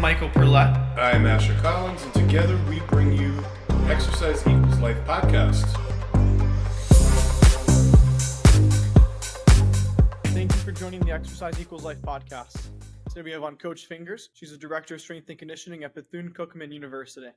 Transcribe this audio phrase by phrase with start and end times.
[0.00, 0.74] am Michael Perlet.
[0.96, 3.44] I'm Asher Collins, and together we bring you
[3.86, 5.66] Exercise Equals Life podcast.
[10.28, 12.56] Thank you for joining the Exercise Equals Life podcast.
[13.10, 14.30] Today we have on Coach Fingers.
[14.32, 17.28] She's a director of strength and conditioning at Bethune Cookman University.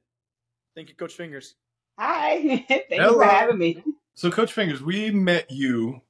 [0.73, 1.55] Thank you, Coach Fingers.
[1.99, 3.83] Hi, thank you for having me.
[4.13, 6.01] So, Coach Fingers, we met you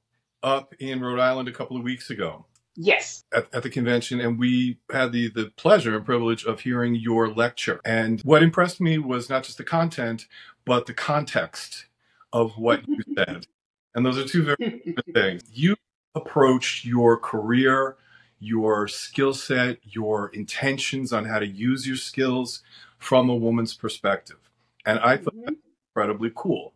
[0.44, 2.46] up in Rhode Island a couple of weeks ago
[2.76, 3.24] Yes.
[3.34, 7.28] at, at the convention, and we had the, the pleasure and privilege of hearing your
[7.28, 7.80] lecture.
[7.84, 10.26] And what impressed me was not just the content,
[10.64, 11.86] but the context
[12.32, 13.46] of what you said.
[13.94, 15.42] And those are two very different things.
[15.52, 15.76] You
[16.14, 17.96] approached your career,
[18.40, 22.62] your skill set, your intentions on how to use your skills
[22.98, 24.38] from a woman's perspective.
[24.86, 25.56] And I thought Mhm.
[25.94, 26.74] incredibly cool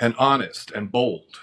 [0.00, 1.40] and honest and bold.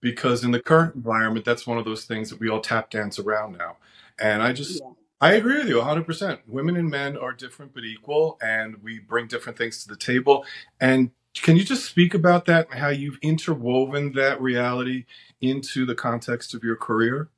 [0.00, 3.18] Because in the current environment, that's one of those things that we all tap dance
[3.18, 3.76] around now.
[4.18, 4.90] And I just, Yeah.
[5.20, 6.40] I agree with you 100%.
[6.46, 10.44] Women and men are different but equal, and we bring different things to the table.
[10.78, 15.06] And can you just speak about that and how you've interwoven that reality
[15.40, 17.30] into the context of your career?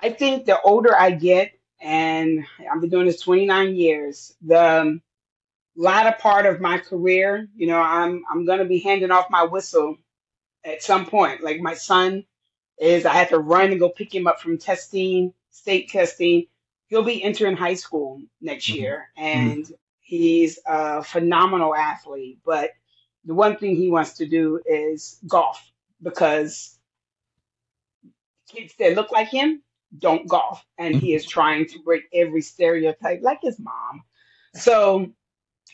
[0.00, 5.00] I think the older I get, and I've been doing this 29 years, the
[5.76, 9.96] latter part of my career, you know, I'm I'm gonna be handing off my whistle
[10.64, 11.42] at some point.
[11.42, 12.24] Like my son
[12.78, 16.46] is, I had to run and go pick him up from testing, state testing.
[16.88, 18.74] He'll be entering high school next Mhm.
[18.74, 22.38] year, and he's a phenomenal athlete.
[22.44, 22.72] But
[23.24, 26.78] the one thing he wants to do is golf because
[28.48, 29.62] kids that look like him
[29.98, 34.04] don't golf, and he is trying to break every stereotype, like his mom.
[34.54, 35.12] So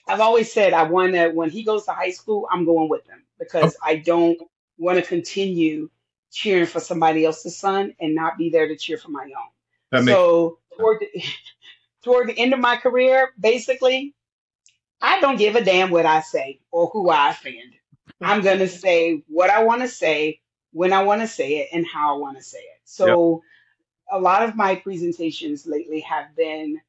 [0.08, 1.30] I've always said I want to.
[1.30, 4.40] When he goes to high school, I'm going with him because I don't
[4.80, 5.90] want to continue
[6.32, 9.50] cheering for somebody else's son and not be there to cheer for my own.
[9.90, 11.22] That makes so toward the,
[12.02, 14.14] toward the end of my career, basically,
[15.00, 17.74] I don't give a damn what I say or who I offend.
[18.20, 20.40] I'm gonna say what I want to say
[20.72, 22.80] when I want to say it and how I want to say it.
[22.84, 23.42] So
[24.10, 26.80] a lot of my presentations lately have been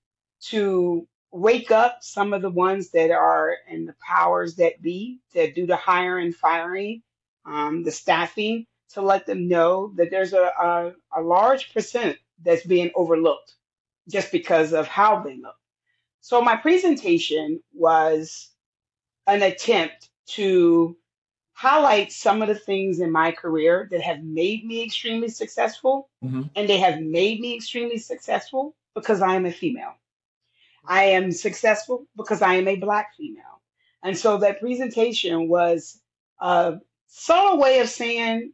[0.41, 5.55] to wake up some of the ones that are in the powers that be that
[5.55, 7.01] do the hiring, and firing,
[7.45, 12.65] um, the staffing, to let them know that there's a, a, a large percent that's
[12.65, 13.55] being overlooked
[14.09, 15.55] just because of how they look.
[16.21, 18.49] So my presentation was
[19.27, 20.97] an attempt to
[21.53, 26.49] highlight some of the things in my career that have made me extremely successful Mhm.
[26.55, 29.93] and they have made me extremely successful because I am a female.
[30.85, 33.61] I am successful because I am a black female.
[34.03, 36.01] And so that presentation was
[36.39, 36.79] a
[37.13, 38.53] subtle way of saying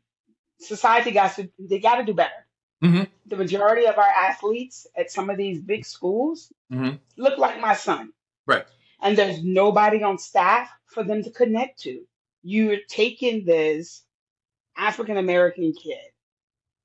[0.60, 2.48] society got to they got to do better.
[2.84, 3.08] Mhm.
[3.28, 7.00] The majority of our athletes at some of these big schools Mhm.
[7.18, 8.14] look like my son.
[8.48, 8.66] Right.
[9.00, 12.06] And there's nobody on staff for them to connect to.
[12.42, 14.04] You're taking this
[14.76, 16.12] African American kid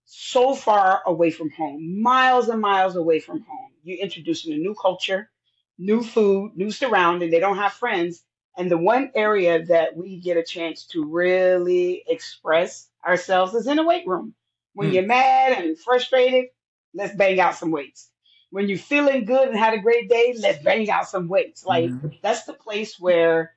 [0.05, 3.73] so far away from home, miles and miles away from home.
[3.83, 5.31] You're introducing a new culture,
[5.79, 7.31] new food, new surrounding.
[7.31, 8.23] They don't have friends.
[8.57, 13.77] And the one area that we get a chance to really express ourselves is in
[13.77, 14.35] the weight room.
[14.75, 14.95] When Hmm.
[14.95, 16.47] you're mad and frustrated,
[16.95, 18.11] let's bang out some weights.
[18.51, 21.65] When you're feeling good and had a great day, let's bang out some weights.
[21.65, 22.19] Like Mhm.
[22.23, 23.55] that's the place where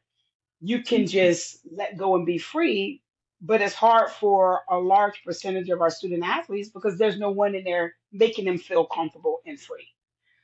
[0.62, 3.02] you can just let go and be free.
[3.42, 7.56] But it's hard for a large percentage of our student athletes because there's no one
[7.56, 9.88] in there making them feel comfortable and free.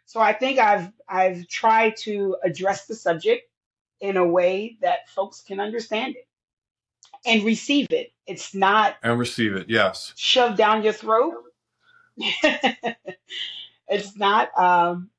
[0.06, 3.51] So I think I've I've tried to address the subject
[4.02, 6.28] in a way that folks can understand it
[7.26, 8.12] and receive it.
[8.28, 10.14] It's not And receive it, yes.
[10.16, 11.36] shoved down your throat.
[13.88, 15.10] it's not um,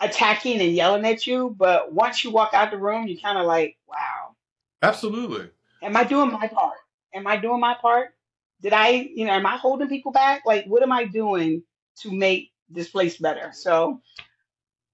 [0.00, 3.46] attacking and yelling at you, but once you walk out the room, you're kind of
[3.46, 4.34] like, wow,
[4.82, 5.48] Absolutely.
[5.82, 6.76] am I doing my part?
[7.14, 8.14] Am I doing my part?
[8.62, 10.42] Did I, you know, am I holding people back?
[10.44, 11.62] Like, what am I doing
[12.00, 13.50] to make this place better?
[13.52, 14.00] So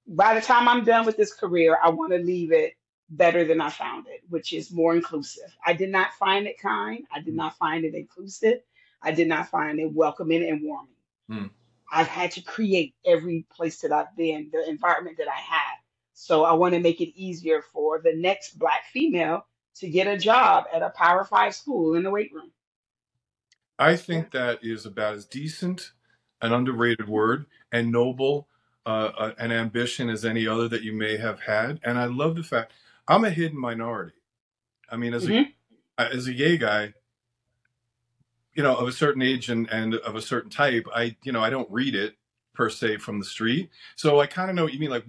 [0.06, 2.74] by the time I'm done with this career, I want to leave it
[3.12, 5.54] better than I found it, which is more inclusive.
[5.64, 7.04] I did not find it kind.
[7.14, 8.60] I did not find it inclusive.
[9.02, 10.94] I did not find it welcoming and warming.
[11.28, 11.46] Hmm.
[11.92, 15.76] I've had to create every place that I've been, the environment that I had.
[16.14, 20.16] So I want to make it easier for the next black female to get a
[20.16, 22.50] job at a Power Five school in the weight room.
[23.78, 25.92] I think that is about as decent,
[26.40, 28.48] an underrated word, and noble
[28.86, 31.80] uh, uh, an ambition as any other that you may have had.
[31.84, 32.72] And I love the fact
[33.14, 34.14] I'm a hidden minority.
[34.90, 35.52] I mean, as a Mhm.
[35.98, 36.94] as a gay guy,
[38.54, 41.40] you know, of a certain age and, and of a certain type, I you know
[41.42, 42.16] I don't read it.
[42.54, 43.70] per se from the street.
[43.96, 44.90] So I kind of know what you mean.
[44.90, 45.06] Like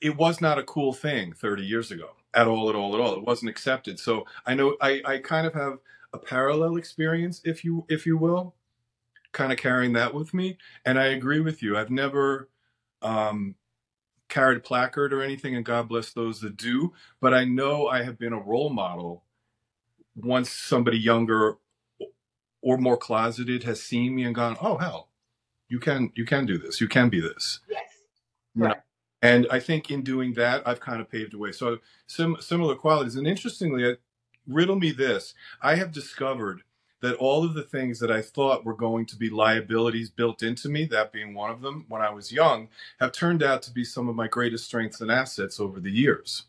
[0.00, 3.12] it was not a cool thing 30 years ago at all, at all, at all.
[3.14, 3.98] It wasn't accepted.
[3.98, 5.80] So I know I, I kind of have
[6.14, 8.54] a parallel experience, if you if you will,
[9.32, 10.56] kind of carrying that with me.
[10.86, 11.76] And I agree with you.
[11.76, 12.48] I've never
[13.02, 13.56] um,
[14.28, 16.92] carried a placard or anything, and God bless those that do.
[17.20, 19.24] But I know I have been a role model
[20.16, 21.56] once somebody younger
[22.62, 25.10] or more closeted has seen me and gone, "Oh hell,
[25.68, 26.80] you can you can do this.
[26.80, 27.82] You can be this." Yes.
[28.54, 28.68] You know?
[28.68, 28.78] Right.
[29.22, 31.52] And I think in doing that, I've kind of paved the way.
[31.52, 33.16] So sim- similar qualities.
[33.16, 33.96] And interestingly,
[34.46, 36.62] riddle me this: I have discovered
[37.02, 40.68] that all of the things that I thought were going to be liabilities built into
[40.68, 42.68] me, that being one of them when I was young,
[43.00, 46.44] have turned out to be some of my greatest strengths and assets over the years.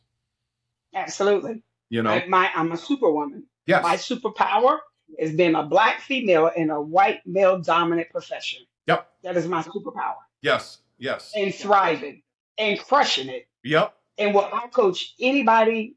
[0.93, 1.63] Absolutely.
[1.89, 3.43] You know, my, I'm a superwoman.
[3.65, 4.79] yes, My superpower
[5.17, 8.61] is being a black female in a white male dominant profession.
[8.87, 10.15] yep, That is my superpower.
[10.41, 12.23] yes, yes, And thriving
[12.57, 13.47] and crushing it.
[13.63, 15.95] yep, And what I coach anybody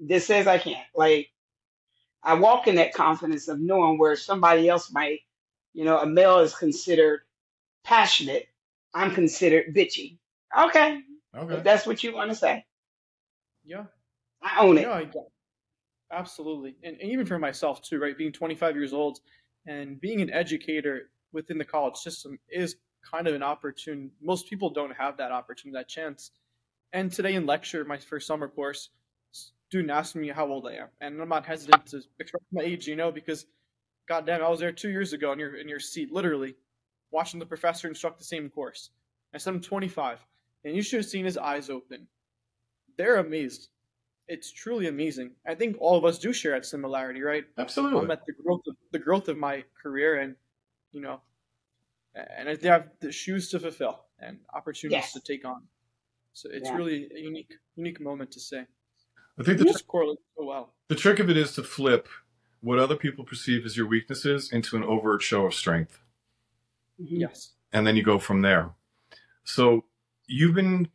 [0.00, 0.86] that says I can't.
[0.94, 1.28] Like
[2.22, 5.20] I walk in that confidence of knowing where somebody else might,
[5.72, 7.20] you know, a male is considered
[7.84, 8.46] passionate.
[8.94, 10.18] I'm considered bitchy.
[10.58, 11.00] Okay.
[11.34, 12.64] If okay, that's what you want to say.
[13.64, 13.84] Yeah.
[14.42, 14.82] I own it.
[14.82, 15.08] No, I
[16.12, 18.16] absolutely, and, and even for myself too, right?
[18.16, 19.20] Being 25 years old
[19.66, 22.76] and being an educator within the college system is
[23.08, 24.10] kind of an opportunity.
[24.20, 26.32] Most people don't have that opportunity, that chance.
[26.92, 28.90] And today in lecture, my first summer course,
[29.70, 32.88] student asked me how old I am, and I'm not hesitant to express my age,
[32.88, 33.46] you know, because
[34.08, 36.56] goddamn, I was there two years ago in your in your seat, literally,
[37.12, 38.90] watching the professor instruct the same course.
[39.32, 40.26] I said I'm 25,
[40.64, 42.08] and you should have seen his eyes open.
[42.96, 43.68] They're amazed
[44.28, 45.32] it's truly amazing.
[45.44, 47.44] I think all of us do share that similarity, right?
[47.58, 47.98] Absolutely.
[48.00, 50.36] I'm at the growth of the growth of my career, and
[50.92, 51.20] you know,
[52.14, 55.12] and I have the shoes to fulfill and opportunities Yes.
[55.14, 55.66] to take on.
[56.32, 56.76] So it's Yeah.
[56.76, 58.66] really a unique, unique moment to say.
[59.40, 60.74] I think It the, just correlates so well.
[60.88, 62.08] the trick of it is to flip
[62.60, 65.98] what other people perceive as your weaknesses into an overt show of strength.
[67.00, 67.06] Mhm.
[67.20, 67.52] Yes.
[67.72, 68.70] and then you go from there.
[69.44, 69.84] So
[70.26, 70.88] you've been,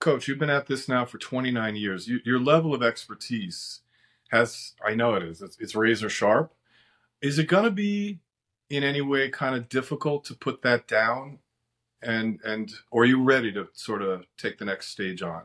[0.00, 2.06] coach, you've been at this now for 29 years.
[2.08, 3.80] You, your level of expertise
[4.30, 6.52] has, I know it is, it's, it's razor sharp.
[7.22, 8.18] Is it going to be
[8.68, 11.38] in any way kind of difficult to put that down?
[12.02, 15.44] And, and, or are you ready to sort of take the next stage on?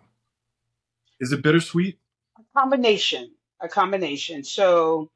[1.22, 1.98] Is it bittersweet?
[2.38, 3.32] A combination.
[3.62, 4.44] A combination.
[4.44, 5.10] So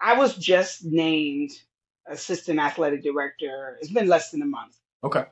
[0.00, 1.50] I was just named
[2.06, 3.76] assistant athletic director.
[3.80, 4.76] It's been less than a month.
[5.04, 5.24] Okay.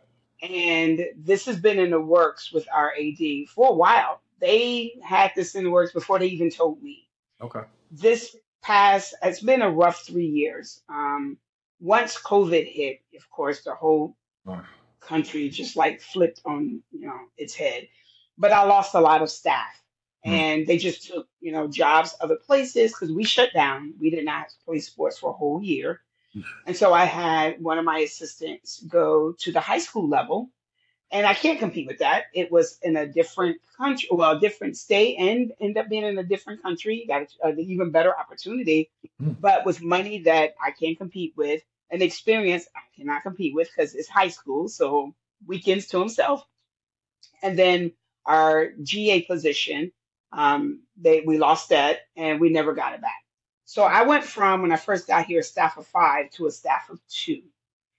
[0.42, 4.20] And this has been in the works with our AD for a while.
[4.40, 7.08] They had this in the works before they even told me.
[7.40, 7.62] Okay.
[7.90, 10.82] This past, it's been a rough three years.
[10.88, 11.38] Um,
[11.80, 14.16] once COVID hit, of course, the whole
[14.48, 14.62] Oh,
[15.00, 17.88] country just like flipped on, you know, its head.
[18.38, 19.82] But I lost a lot of staff.
[20.26, 23.94] And they just took, you know, jobs other places because we shut down.
[24.00, 26.00] We did not play sports for a whole year.
[26.66, 30.50] And so I had one of my assistants go to the high school level,
[31.10, 32.24] and I can't compete with that.
[32.34, 36.18] It was in a different country, well, a different state, and end up being in
[36.18, 37.06] a different country.
[37.08, 39.32] Got an even better opportunity, Hmm.
[39.40, 43.94] but with money that I can't compete with, an experience I cannot compete with because
[43.94, 45.14] it's high school, so
[45.46, 46.44] weekends to himself.
[47.42, 47.92] And then
[48.26, 49.92] our GA position,
[50.32, 53.24] um, they we lost that, and we never got it back.
[53.64, 56.50] So I went from when I first got here, a staff of five to a
[56.50, 57.42] staff of two.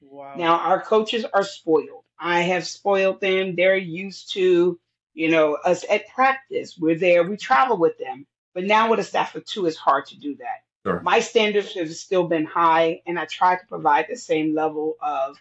[0.01, 0.35] Wow.
[0.37, 2.03] Now our coaches are spoiled.
[2.19, 3.55] I have spoiled them.
[3.55, 4.79] They're used to,
[5.13, 6.77] you know, us at practice.
[6.77, 7.23] We're there.
[7.23, 8.25] We travel with them.
[8.53, 10.63] But now with a staff of two, it's hard to do that.
[10.83, 11.01] Sure.
[11.01, 15.37] My standards have still been high, and I try to provide the same level of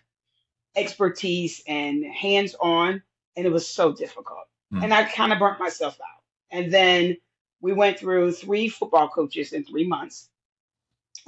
[0.74, 3.02] expertise and hands-on,
[3.36, 4.44] and it was so difficult.
[4.72, 4.82] Hmm.
[4.82, 6.15] And I kind of burnt myself out.
[6.50, 7.16] And then
[7.60, 10.28] we went through three football coaches in three months.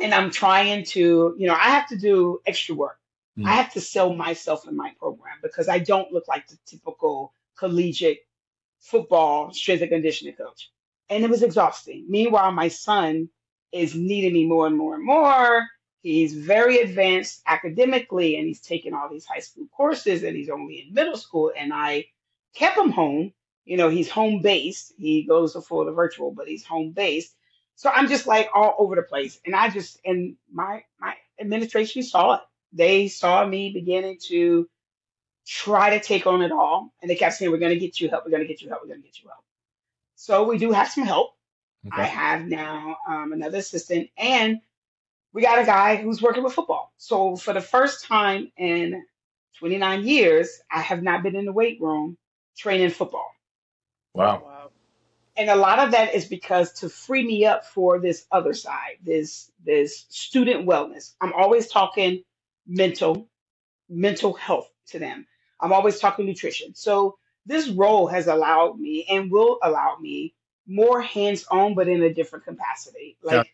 [0.01, 2.99] And I'm trying to, you know, I have to do extra work.
[3.37, 3.47] Hmm.
[3.47, 7.33] I have to sell myself in my program because I don't look like the typical
[7.59, 8.21] collegiate
[8.79, 10.71] football strength and conditioning coach.
[11.09, 12.05] And it was exhausting.
[12.09, 13.29] Meanwhile, my son
[13.73, 15.67] is needing me more and more and more.
[16.03, 20.87] He's very advanced academically and he's taking all these high school courses and he's only
[20.87, 21.53] in middle school.
[21.57, 22.07] And I
[22.55, 23.33] kept him home.
[23.69, 24.95] You know, he's home based.
[24.99, 27.35] He goes to Florida virtual, but he's home based.
[27.77, 29.39] So I'm just like all over the place.
[29.45, 32.41] And I just, and my, my administration saw it.
[32.73, 34.69] They saw me beginning to
[35.47, 36.93] try to take on it all.
[37.03, 38.25] And they kept saying, we're going to get you help.
[38.25, 38.83] We're going to get you help.
[38.83, 39.45] We're going to get you help.
[40.17, 41.35] So we do have some help.
[41.93, 44.61] I have now um, another assistant, and
[45.33, 46.93] we got a guy who's working with football.
[46.97, 49.05] So for the first time in
[49.59, 52.17] 29 years, I have not been in the weight room
[52.57, 53.31] training football.
[54.15, 54.43] Wow.
[54.45, 54.71] Wow.
[55.37, 58.97] And a lot of that is because to free me up for this other side,
[59.05, 61.15] this this student wellness.
[61.21, 62.25] I'm always talking
[62.67, 63.29] mental,
[63.89, 65.27] mental health to them.
[65.61, 66.75] I'm always talking nutrition.
[66.75, 70.35] So this role has allowed me and will allow me
[70.67, 73.17] more hands-on, but in a different capacity.
[73.25, 73.39] Yeah.
[73.39, 73.53] Like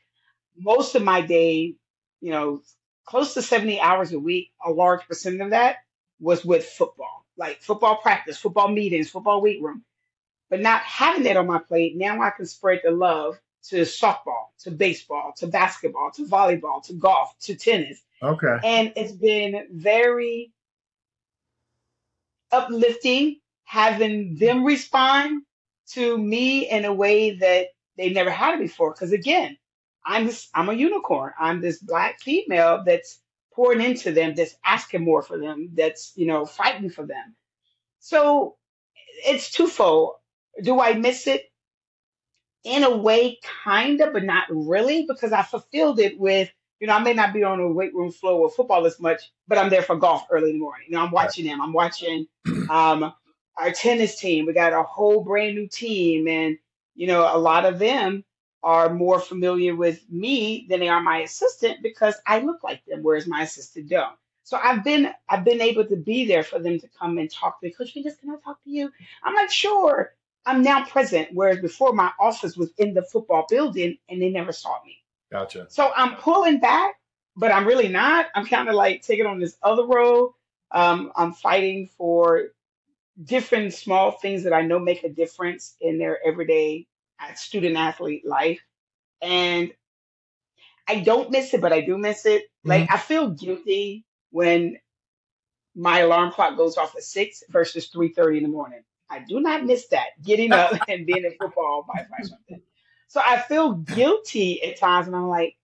[0.57, 1.75] most of my day,
[2.21, 2.63] you know,
[3.05, 5.77] close to 70 hours a week, a large percent of that
[6.19, 9.85] was with football, like football practice, football meetings, football weight room.
[10.51, 14.49] But not having that on my plate, now I can spread the love to softball,
[14.61, 18.01] to baseball, to basketball, to volleyball, to golf, to tennis.
[18.23, 18.59] Okay.
[18.63, 20.53] And it's been very
[22.53, 25.43] uplifting having them respond
[25.87, 28.93] to me in a way that they never had it before.
[28.93, 29.57] Because again,
[30.05, 31.33] I'm this, I'm a unicorn.
[31.39, 33.19] I'm this black female that's
[33.53, 37.35] pouring into them, that's asking more for them, that's you know fighting for them.
[38.01, 38.57] So
[39.27, 40.15] it's twofold.
[40.63, 41.51] Do I miss it?
[42.65, 46.95] In a way, kind of, but not really, because I fulfilled it with, you know,
[46.95, 49.69] I may not be on a weight room floor with football as much, but I'm
[49.69, 50.87] there for golf early in the morning.
[50.89, 51.61] You know, I'm watching them.
[51.61, 52.27] I'm watching
[52.71, 53.13] um,
[53.59, 54.47] our tennis team.
[54.47, 56.59] We got a whole brand new team, and
[56.95, 58.25] you know, a lot of them
[58.63, 63.03] are more familiar with me than they are my assistant because I look like them,
[63.03, 64.17] whereas my assistant don't.
[64.43, 67.61] So I've been I've been able to be there for them to come and talk
[67.61, 67.73] to me.
[67.73, 68.91] Coach Fingers, can I talk to you?
[69.23, 70.15] I'm like, sure.
[70.47, 74.53] I'm now present, whereas before my office was in the football building and they never
[74.53, 74.99] saw me.
[75.33, 75.67] Gotcha.
[75.71, 76.97] So I'm pulling back,
[77.37, 78.27] but I'm really not.
[78.35, 80.35] I'm kind of like taking on this other role.
[80.71, 82.49] Um, I'm fighting for
[83.23, 86.87] different small things that I know make a difference in their everyday
[87.37, 88.61] student athlete life.
[89.23, 89.73] And
[90.87, 92.45] I don't miss it, but I do miss it.
[92.65, 94.79] Like I feel guilty when
[95.75, 98.83] my alarm clock goes off at six versus three thirty in the morning.
[99.11, 102.61] I do not miss that getting up and being in football by five something.
[103.09, 105.57] So I feel guilty at times, and I'm like,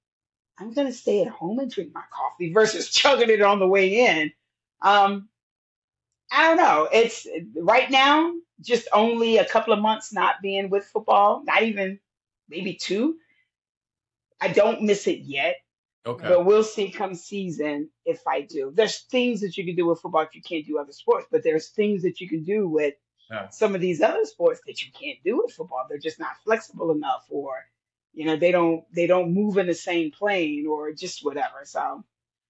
[0.59, 4.07] I'm gonna stay at home and drink my coffee versus chugging it on the way
[4.07, 4.33] in.
[4.83, 5.29] Um,
[6.31, 6.89] I don't know.
[6.93, 11.99] It's right now just only a couple of months not being with football, not even
[12.49, 13.17] maybe two.
[14.41, 15.57] I don't miss it yet,
[16.07, 16.29] Okay.
[16.29, 18.73] but we'll see come season if I do.
[18.75, 21.43] There's things that you can do with football that you can't do other sports, but
[21.43, 22.95] there's things that you can do with
[23.31, 23.49] Yeah.
[23.51, 25.87] some of these other sports that you can't do with football.
[25.89, 27.55] They're just not flexible enough, or
[28.13, 31.61] you know, they don't they don't move in the same plane, or just whatever.
[31.65, 32.05] So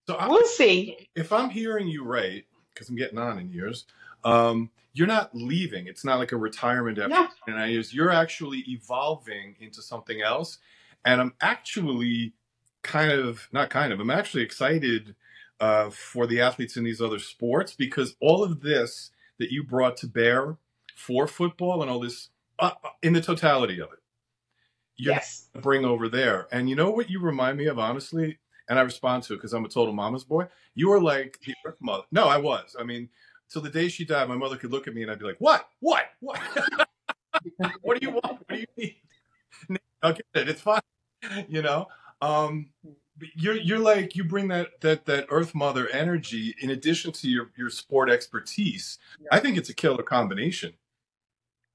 [0.07, 1.09] So I, we'll see.
[1.15, 3.85] if I'm hearing you right, because I'm getting on in years,
[4.25, 5.87] um, you're not leaving.
[5.87, 7.95] It's not like a retirement after No, 29 years.
[7.95, 10.59] You're actually evolving into something else.
[11.05, 12.33] And I'm actually
[12.83, 15.15] kind of, not kind of, I'm actually excited
[15.61, 19.97] uh, for the athletes in these other sports because all of this that you brought
[19.99, 20.57] to bear
[21.01, 22.29] for football and all this,
[22.59, 23.99] uh, uh, in the totality of it,
[24.97, 26.47] you're yes, bring over there.
[26.53, 28.39] And you know what you remind me of, honestly?
[28.69, 30.47] And I respond to it because I'm a total mama's boy.
[30.75, 32.05] You were like the earth mother.
[32.13, 32.77] No, I was.
[32.79, 33.09] I mean,
[33.49, 35.41] till the day she died, my mother could look at me and I'd be like,
[35.41, 35.67] "What?
[35.81, 36.05] What?
[36.21, 36.39] What?
[37.83, 38.27] what do you want?
[38.27, 38.97] What do you need?
[40.03, 40.49] I'll get it.
[40.49, 40.81] It's fine."
[41.49, 41.87] You know.
[42.23, 42.71] Um,
[43.35, 47.51] you're you're like you bring that that that earth mother energy in addition to your
[47.57, 48.99] your sport expertise.
[49.31, 50.75] I think it's a killer combination.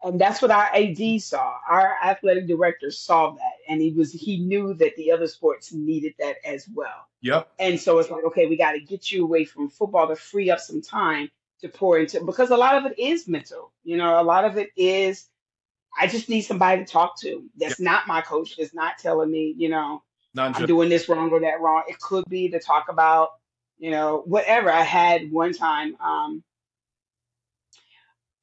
[0.06, 1.56] And that's what our AD saw.
[1.68, 6.14] Our athletic director saw that, and he was he knew that the other sports needed
[6.20, 7.08] that as well.
[7.22, 7.50] Yep.
[7.60, 10.52] And so it's like, okay, we got to get you away from football to free
[10.52, 11.30] up some time
[11.62, 13.72] to pour into because a lot of it is mental.
[13.84, 15.28] You know, a lot of it is
[16.00, 17.44] I just need somebody to talk to.
[17.58, 18.58] That's not my coach.
[18.58, 20.04] That's not telling me, you know,
[20.38, 21.84] I'm doing this wrong or that wrong.
[21.88, 23.30] It could be to talk about,
[23.78, 24.72] you know, whatever.
[24.72, 26.44] I had one time um,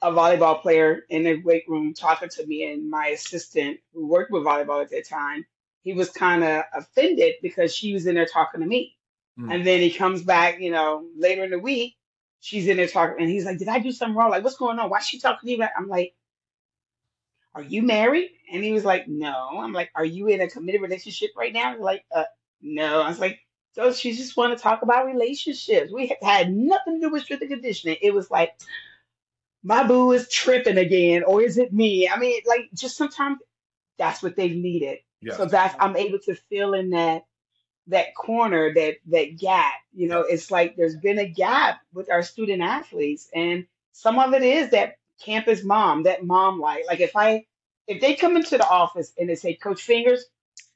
[0.02, 4.32] a volleyball player in the weight room talking to me, and my assistant who worked
[4.32, 5.46] with volleyball at that time,
[5.82, 8.96] he was kind of offended because she was in there talking to me.
[9.38, 9.54] Mm.
[9.54, 11.94] And then he comes back, you know, later in the week,
[12.40, 14.30] she's in there talking, and he's like, "Did I do something wrong?
[14.30, 14.90] Like, what's going on?
[14.90, 16.14] Why is she talking to you?" I'm like,
[17.54, 20.82] "Are you married?" And he was like, "No." I'm like, "Are you in a committed
[20.82, 22.24] relationship right now?" He's like, "Uh,
[22.60, 23.38] no." I was like,
[23.74, 25.92] "So she just want to talk about relationships.
[25.92, 27.98] We had nothing to do with strength and conditioning.
[28.02, 28.52] It was like."
[29.62, 32.08] My boo is tripping again, or is it me?
[32.08, 33.38] I mean, like, just sometimes
[33.98, 34.98] that's what they needed.
[35.20, 35.36] Yes.
[35.36, 37.24] So that's I'm able to fill in that
[37.88, 39.74] that corner, that that gap.
[39.94, 44.34] You know, it's like there's been a gap with our student athletes, and some of
[44.34, 46.84] it is that campus mom, that mom light.
[46.86, 47.44] Like if I
[47.86, 50.24] if they come into the office and they say Coach Fingers,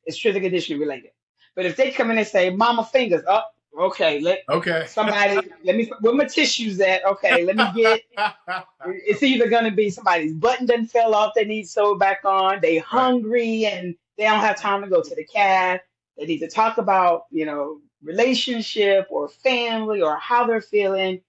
[0.05, 1.11] it's strength and conditioning related.
[1.55, 3.43] But if they come in and say Mama Fingers, oh,
[3.79, 4.87] Okay, let Okay.
[4.89, 7.05] somebody let me where my tissues at?
[7.05, 8.03] Okay, let me get
[8.87, 12.79] it's either gonna be somebody's button done fell off, they need sewed back on, they
[12.79, 15.81] hungry and they don't have time to go to the calf.
[16.17, 21.21] They need to talk about, you know, relationship or family or how they're feeling.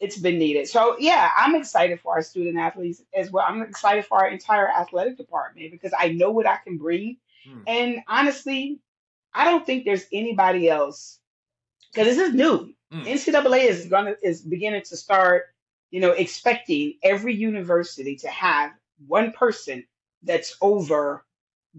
[0.00, 0.68] It's been needed.
[0.68, 3.46] So yeah, I'm excited for our student athletes as well.
[3.48, 7.16] I'm excited for our entire athletic department because I know what I can bring.
[7.46, 7.60] Hmm.
[7.66, 8.80] And honestly,
[9.32, 11.19] I don't think there's anybody else
[11.92, 12.72] because this is new.
[12.92, 13.04] Mm.
[13.04, 15.44] NCAA is gonna is beginning to start,
[15.90, 18.72] you know, expecting every university to have
[19.06, 19.84] one person
[20.22, 21.24] that's over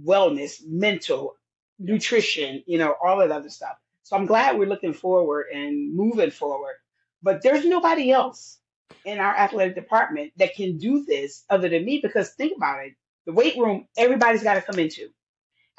[0.05, 1.35] wellness, mental,
[1.79, 3.77] nutrition, you know, all that other stuff.
[4.03, 6.75] So I'm glad we're looking forward and moving forward.
[7.21, 8.57] But there's nobody else
[9.05, 12.93] in our athletic department that can do this other than me because think about it.
[13.25, 15.09] The weight room, everybody's got to come into.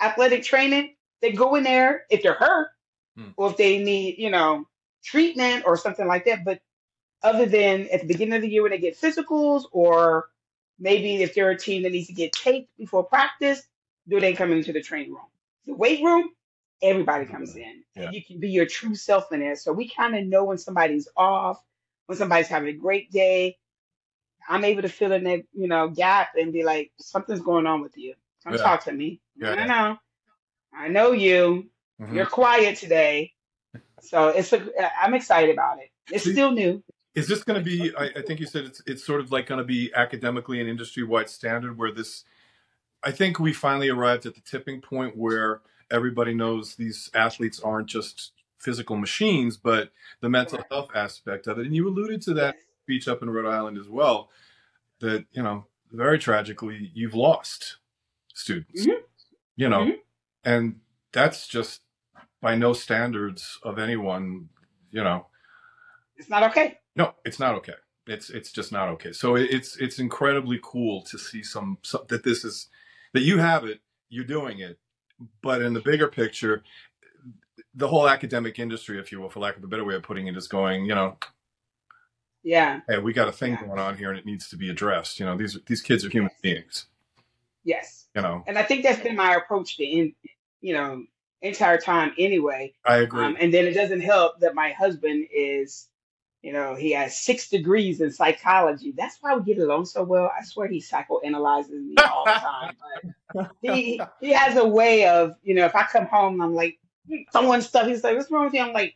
[0.01, 2.69] Athletic training, they go in there if they're hurt
[3.17, 3.31] Hmm.
[3.37, 4.67] or if they need, you know,
[5.05, 6.45] treatment or something like that.
[6.45, 6.61] But
[7.23, 10.29] other than at the beginning of the year when they get physicals, or
[10.79, 13.63] maybe if they're a team that needs to get taped before practice,
[14.09, 15.27] do they come into the training room?
[15.67, 16.31] The weight room,
[16.83, 18.07] everybody comes in, Yeah.
[18.07, 19.57] and you can be your true self in there.
[19.57, 21.63] So we kind of know when somebody's off,
[22.07, 23.59] when somebody's having a great day.
[24.49, 27.83] I'm able to fill in that, you know, gap and be like, something's going on
[27.83, 28.15] with you.
[28.45, 28.63] Come Yeah.
[28.63, 29.21] talk to me.
[29.37, 29.67] Yeah, No, yeah.
[29.67, 29.99] no,
[30.75, 31.71] I know you.
[32.01, 32.15] Mhm.
[32.15, 33.33] You're quiet today.
[34.01, 34.67] So it's a,
[35.01, 35.91] I'm excited about it.
[36.11, 36.83] It's See- still new.
[37.15, 37.95] Is this going to be?
[37.97, 40.69] I, I think you said it's it's sort of like going to be academically and
[40.69, 42.25] industry wide standard where this.
[43.05, 47.89] I think we finally arrived at the tipping point where everybody knows these athletes aren't
[47.89, 50.73] just physical machines, but the mental Correct.
[50.73, 51.67] health aspect of it.
[51.67, 54.31] And you alluded to that speech up in Rhode Island as well.
[55.01, 57.77] That you know, very tragically, you've lost
[58.33, 58.87] students.
[58.87, 59.03] Mhm.
[59.57, 59.99] You know, Mhm.
[60.45, 60.81] and
[61.13, 61.83] that's just
[62.41, 64.49] by no standards of anyone.
[64.91, 65.27] You know,
[66.17, 66.79] It's not okay.
[66.97, 67.75] no, it's not okay.
[68.07, 69.13] It's it's just not okay.
[69.13, 72.69] So it's it's incredibly cool to see some, some that this is
[73.15, 74.79] that you have it, you're doing it,
[75.43, 76.63] but in the bigger picture,
[77.75, 80.27] the whole academic industry, if you will, for lack of a better way of putting
[80.27, 80.87] it, is going.
[80.87, 81.19] You know,
[82.43, 82.81] Yeah.
[82.89, 83.67] hey, we got a thing Yeah.
[83.67, 85.21] going on here, and it needs to be addressed.
[85.21, 86.87] You know, these these kids are human beings.
[87.65, 88.09] Yes.
[88.17, 90.15] You know, And I think that's been my approach to in,
[90.63, 91.05] you know,
[91.43, 92.73] entire time anyway.
[92.87, 93.25] I agree.
[93.25, 95.89] Um, and then it doesn't help that my husband is,
[96.41, 98.93] you know, he has six degrees in psychology.
[98.97, 100.31] That's why we get along so well.
[100.39, 102.77] I swear he psychoanalyzes me all the time.
[103.35, 106.55] But he he has a way of, you know, if I come home and I'm
[106.55, 106.79] like
[107.31, 108.95] someone's stuff, he's like, "What's wrong with you?" I'm like,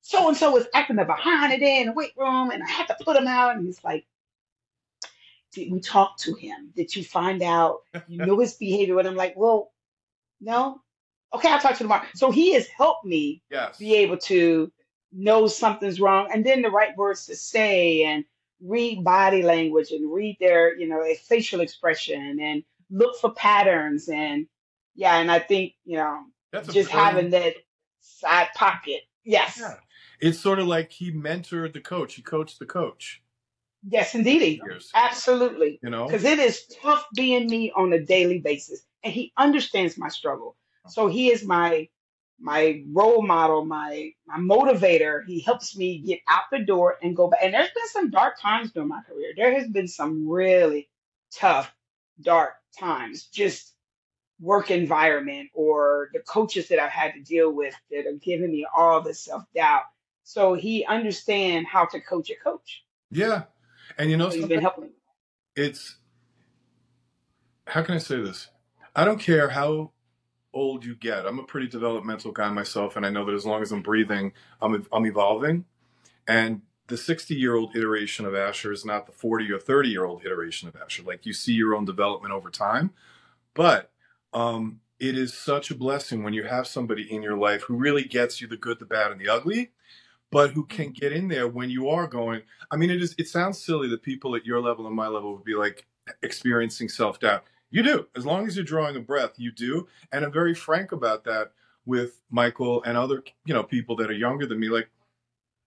[0.00, 2.86] "So and so was acting a behind today in the weight room, and I had
[2.86, 4.06] to put him out." And he's like,
[5.52, 6.72] "Did we talk to him?
[6.74, 7.80] Did you find out?
[8.08, 9.72] You know his behavior?" And I'm like, "Well,
[10.40, 10.80] no."
[11.34, 12.04] Okay, I'll talk to you tomorrow.
[12.14, 13.78] So he has helped me yes.
[13.78, 14.70] be able to
[15.14, 18.24] know something's wrong and then the right words to say and
[18.60, 24.46] read body language and read their you know facial expression and look for patterns and
[24.96, 26.20] yeah and i think you know
[26.52, 27.54] That's just having that
[28.00, 29.74] side pocket yes Yeah.
[30.20, 32.14] It's sort of like he mentored the coach.
[32.14, 33.22] He coached the coach.
[33.86, 34.90] yes indeedy Years.
[34.94, 36.06] absolutely You know.
[36.06, 40.56] because it is tough being me on a daily basis and he understands my struggle
[40.88, 41.88] so he is my
[42.40, 45.24] my role model my my motivator.
[45.26, 47.40] He helps me get out the door and go back.
[47.42, 49.32] And there's been some dark times during my career.
[49.36, 50.88] There has been some really
[51.32, 51.72] tough
[52.20, 53.24] dark times.
[53.26, 53.74] Just
[54.40, 58.66] work environment or the coaches that i've had to deal with that are giving me
[58.76, 59.82] all this self-doubt.
[60.24, 62.84] So he understands how to coach a coach.
[63.10, 63.44] Yeah.
[63.96, 64.90] And you know so he's been helping me.
[65.54, 65.96] It's
[67.66, 68.48] how can I say this?
[68.96, 69.92] I don't care how
[70.54, 71.26] old you get.
[71.26, 74.32] I'm a pretty developmental guy myself, and I know that as long as I'm breathing,
[74.62, 75.66] I'm I'm evolving.
[76.26, 80.04] And the 60 year old iteration of Asher is not the 40 or 30 year
[80.04, 81.02] old iteration of Asher.
[81.02, 82.92] Like you see your own development over time,
[83.54, 83.90] but
[84.32, 88.04] um, it is such a blessing when you have somebody in your life who really
[88.04, 89.72] gets you the good, the bad, and the ugly,
[90.30, 92.42] but who can get in there when you are going.
[92.70, 93.14] I mean, it is.
[93.18, 95.86] It sounds silly that people at your level and my level would be like
[96.22, 97.44] experiencing self doubt.
[97.74, 99.88] You do, as long as you're drawing a breath, you do.
[100.12, 101.50] And I'm very frank about that
[101.84, 104.68] with Michael and other, you know, people that are younger than me.
[104.68, 104.88] Like,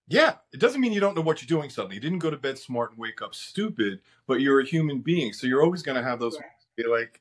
[0.08, 1.70] yeah, it doesn't mean you don't know what you're doing.
[1.70, 5.02] Suddenly, you didn't go to bed smart and wake up stupid, but you're a human
[5.02, 6.38] being, so you're always going to have those.
[6.78, 7.20] Be like,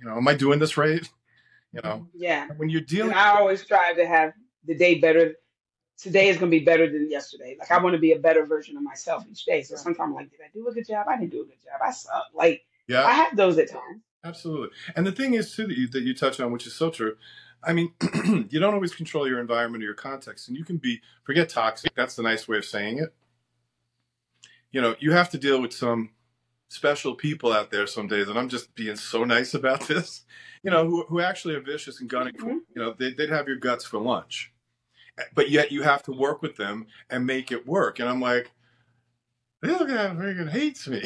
[0.00, 1.06] you know, am I doing this right?
[1.72, 3.10] You know, yeah when you're dealing.
[3.10, 4.32] And I always strive to have
[4.64, 5.34] the day better.
[5.98, 7.54] Today is going to be better than yesterday.
[7.58, 9.62] Like I want to be a better version of myself each day.
[9.62, 11.06] So sometimes I'm like, did I do a good job?
[11.06, 11.80] I didn't do a good job.
[11.84, 12.28] I suck.
[12.34, 14.02] Like yeah, I have those at times.
[14.24, 14.68] Absolutely.
[14.96, 17.16] And the thing is too that you that you touch on, which is so true,
[17.62, 17.92] I mean,
[18.50, 21.94] you don't always control your environment or your context, and you can be forget toxic.
[21.94, 23.14] That's the nice way of saying it.
[24.72, 26.10] You know, you have to deal with some
[26.68, 30.24] special people out there some days, and I'm just being so nice about this.
[30.62, 32.36] You know, who who actually are vicious and gunning.
[32.36, 32.60] For, Mhm.
[32.74, 34.52] you know, they, they'd have your guts for lunch,
[35.34, 38.00] but yet you have to work with them and make it work.
[38.00, 38.50] And I'm like,
[39.62, 41.02] this guy freaking hates me.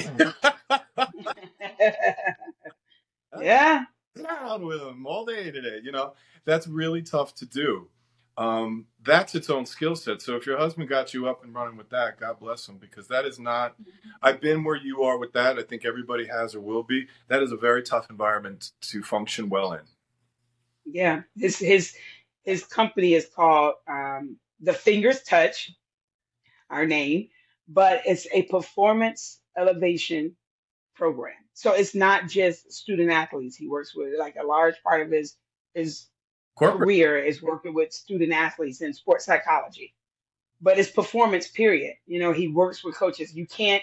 [3.40, 3.84] yeah.
[4.22, 5.80] down with them all day today.
[5.82, 7.88] You know, that's really tough to do.
[8.36, 10.22] Um, that's its own skill set.
[10.22, 13.06] So if your husband got you up and running with that, God bless him, because
[13.08, 13.74] that is not.
[14.22, 15.58] I've been where you are with that.
[15.58, 17.06] I think everybody has or will be.
[17.28, 19.82] That is a very tough environment to function well in.
[20.86, 21.22] Yeah.
[21.36, 21.94] His his
[22.42, 25.72] his company is called um, The Fingers Touch,
[26.70, 27.28] our name,
[27.70, 30.36] but it's a performance elevation
[30.96, 31.36] program.
[31.54, 34.18] So it's not just student athletes he works with.
[34.18, 35.36] Like a large part of his
[35.74, 36.06] his
[36.56, 36.80] Corporate.
[36.80, 39.94] career is working with student athletes in sports psychology.
[40.60, 41.94] But it's performance period.
[42.06, 43.34] You know, he works with coaches.
[43.34, 43.82] You can't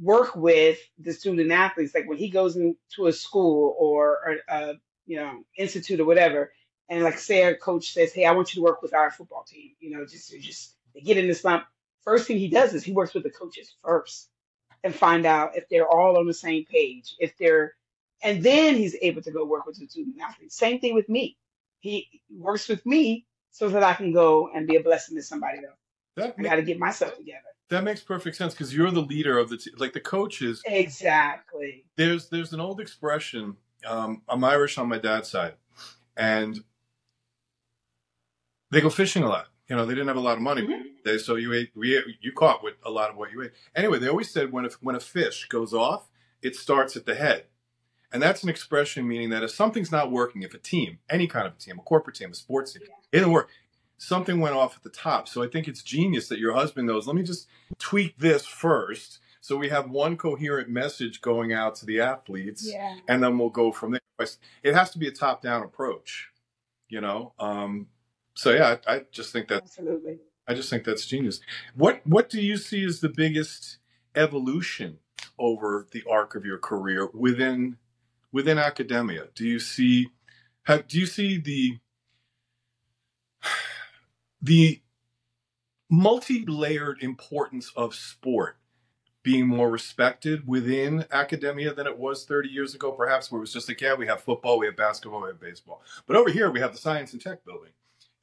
[0.00, 1.94] work with the student athletes.
[1.94, 4.74] Like when he goes into a school or a, a
[5.06, 6.52] you know institute or whatever,
[6.88, 9.44] and like say a coach says, "Hey, I want you to work with our football
[9.44, 11.64] team." You know, just just they get in the slump.
[12.04, 14.28] First thing he does is he works with the coaches first
[14.82, 17.72] and find out if they're all on the same page, if they're,
[18.22, 20.56] and then he's able to go work with the student athletes.
[20.56, 21.36] Same thing with me.
[21.80, 25.58] He works with me so that I can go and be a blessing to somebody
[25.58, 25.78] else.
[26.16, 27.40] That I got to get myself together.
[27.70, 29.74] that makes perfect sense because you're the leader of the team.
[29.78, 31.84] Like the coaches, Exactly.
[31.96, 33.56] there's there's an old expression.
[33.86, 35.54] Um, I'm Irish on my dad's side,
[36.16, 36.62] and
[38.70, 39.46] they go fishing a lot.
[39.68, 40.62] You know, they didn't have a lot of money.
[40.62, 40.82] Mhm.
[41.04, 43.52] They, so you ate, we ate, you caught with a lot of what you ate.
[43.74, 46.08] Anyway, they always said when a, when a fish goes off,
[46.42, 47.46] it starts at the head.
[48.12, 51.46] And that's an expression meaning that if something's not working, if a team, any kind
[51.46, 53.48] of a team, a corporate team, a sports team, it didn't work,
[53.96, 55.28] something went off at the top.
[55.28, 57.48] So I think it's genius that your husband knows, let me just
[57.78, 59.18] tweak this first.
[59.40, 62.96] So we have one coherent message going out to the athletes Yeah.
[63.08, 64.00] and then we'll go from there.
[64.62, 66.30] It has to be a top down approach,
[66.88, 67.32] you know?
[67.38, 67.88] Um,
[68.34, 70.18] so yeah, I, I just think that Absolutely.
[70.46, 71.40] I just think that's genius.
[71.74, 73.78] What what do you see as the biggest
[74.14, 74.98] evolution
[75.38, 77.78] over the arc of your career within
[78.32, 79.28] within academia?
[79.34, 80.08] Do you see
[80.64, 81.78] have, do you see the
[84.42, 84.82] the
[85.90, 88.56] multi-layered importance of sport
[89.22, 93.52] being more respected within academia than it was 30 years ago perhaps where it was
[93.52, 96.50] just like yeah we have football we have basketball we have baseball but over here
[96.50, 97.70] we have the science and tech building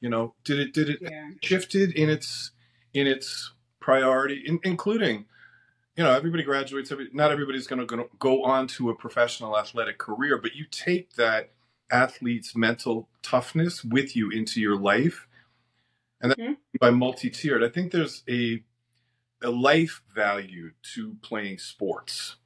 [0.02, 1.30] you know did it did it Yeah.
[1.42, 2.50] shifted in its
[2.92, 5.24] in its priority, in, including,
[5.96, 6.92] you know, everybody graduates.
[6.92, 11.14] Every, not everybody's going to go on to a professional athletic career, but you take
[11.14, 11.50] that
[11.90, 15.26] athlete's mental toughness with you into your life,
[16.20, 16.56] and Mhm.
[16.80, 17.64] by multi-tiered.
[17.64, 18.62] I think there's a
[19.42, 22.36] a life value to playing sports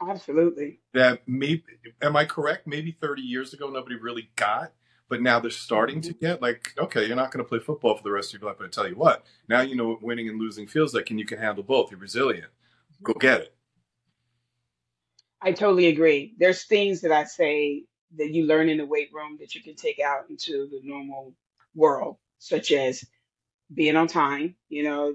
[0.00, 0.80] Absolutely.
[0.94, 1.64] that maybe
[2.02, 2.66] am I correct?
[2.66, 4.72] Maybe 30 years ago nobody really got,
[5.08, 8.02] but now they're starting to get like, okay, you're not going to play football for
[8.02, 10.28] the rest of your life, but I tell you what, now you know what winning
[10.28, 11.90] and losing feels like, and you can handle both.
[11.90, 12.48] You're resilient.
[13.02, 13.54] Go get it.
[15.40, 16.34] I totally agree.
[16.38, 17.84] There's things that I say
[18.16, 21.32] that you learn in the weight room that you can take out into the normal
[21.74, 23.04] world, such as
[23.72, 25.14] being on time, you know,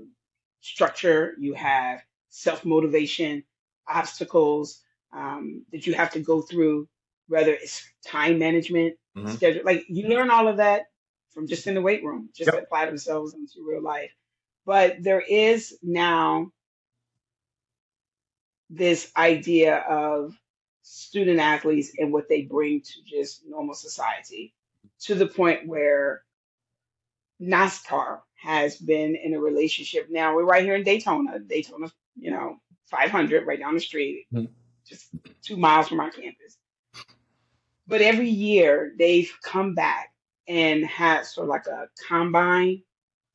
[0.62, 3.44] structure, you have self motivation,
[3.88, 6.88] obstacles um, that you have to go through,
[7.28, 9.36] whether it's time management, Mhm.
[9.36, 9.64] schedule.
[9.64, 10.84] Like you learn all of that
[11.34, 12.64] from just in the weight room, just Yep.
[12.64, 14.12] apply themselves into real life.
[14.66, 16.52] But there is now
[18.70, 20.38] this idea of
[20.82, 24.54] student athletes and what they bring to just normal society
[25.00, 26.24] to the point where
[27.42, 30.10] NASCAR has been in a relationship.
[30.10, 34.50] Now we're right here in Daytona, Daytona, you know, 500 right down the street, Mhm.
[34.86, 35.10] just
[35.42, 36.58] two miles from our campus.
[37.88, 40.12] But every year they've come back
[40.48, 42.84] and had sort of like a combine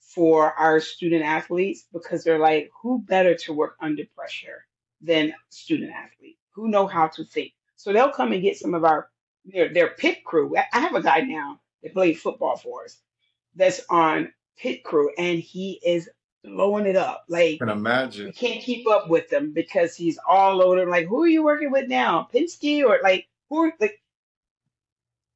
[0.00, 4.64] for our student athletes because they're like, who better to work under pressure
[5.00, 7.52] than student athletes who know how to think?
[7.76, 9.08] So they'll come and get some of our
[9.44, 10.54] their, their pit crew.
[10.56, 12.98] I have a guy now that played football for us
[13.54, 16.10] that's on pit crew and he is
[16.42, 17.24] blowing it up.
[17.28, 18.32] Like I can we imagine.
[18.32, 20.84] can't keep up with them because he's all over.
[20.86, 22.28] Like, who are you working with now?
[22.34, 23.66] Penske or like who?
[23.66, 24.00] Are, like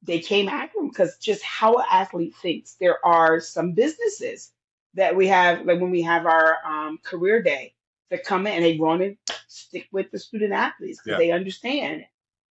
[0.03, 2.75] they came after him because just how an athlete thinks.
[2.75, 4.51] There are some businesses
[4.95, 7.73] that we have, like when we have our um, career day,
[8.09, 9.15] that come in and they want to
[9.47, 11.17] stick with the student athletes because Yeah.
[11.17, 12.05] they understand.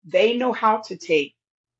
[0.05, 1.35] They know how to take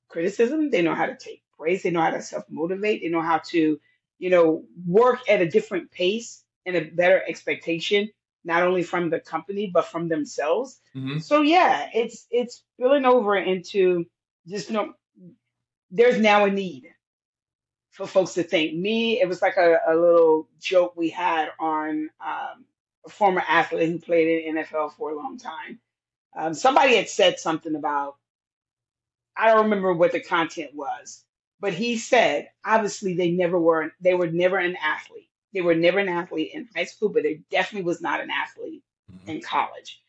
[0.10, 0.70] criticism.
[0.70, 1.84] They know how to take praise.
[1.84, 3.02] They know how to self motivate.
[3.02, 3.80] They know how to,
[4.18, 8.10] you know, work at a different pace and a better expectation,
[8.44, 10.82] not only from the company but from themselves.
[10.94, 14.06] hmm So yeah, it's it's spilling over into
[14.48, 14.94] just you know,
[15.92, 16.86] there's now a need
[17.92, 18.76] for folks to think.
[18.76, 22.66] Me, it was like a, a little joke we had on um,
[23.06, 25.80] a former athlete who played in NFL for a long time.
[26.36, 28.16] Um, somebody had said something about
[29.36, 31.24] I don't remember what the content was,
[31.60, 35.30] but he said obviously they never were they were never an athlete.
[35.54, 38.84] They were never an athlete in high school, but they definitely was not an athlete
[39.10, 40.02] hmm in college.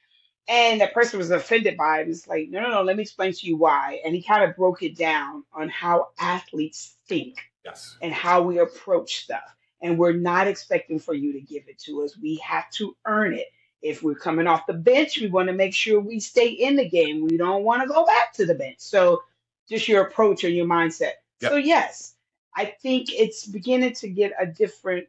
[0.50, 2.08] And that person was offended by it.
[2.08, 4.00] It's like, no, no, no, let me explain to you why.
[4.04, 7.96] And he kind of broke it down on how athletes think Yes.
[8.02, 9.56] and how we approach stuff.
[9.80, 12.18] And we're not expecting for you to give it to us.
[12.18, 13.46] We have to earn it.
[13.80, 16.88] If we're coming off the bench, we want to make sure we stay in the
[16.88, 17.24] game.
[17.24, 18.80] We don't want to go back to the bench.
[18.80, 19.22] So
[19.68, 21.12] just your approach and your mindset.
[21.40, 22.16] So yes,
[22.56, 25.06] I think it's beginning to get a different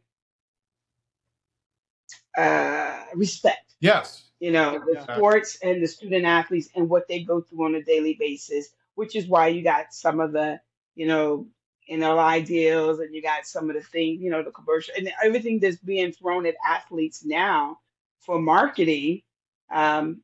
[2.38, 4.22] uh, respect Yes.
[4.42, 7.82] You know, the sports and the student athletes and what they go through on a
[7.84, 10.60] daily basis, which is why you got some of the,
[10.96, 11.46] you know,
[11.88, 15.60] NLI deals and you got some of the things, you know, the commercial and everything
[15.60, 17.78] that's being thrown at athletes now
[18.18, 19.22] for marketing
[19.70, 20.22] um,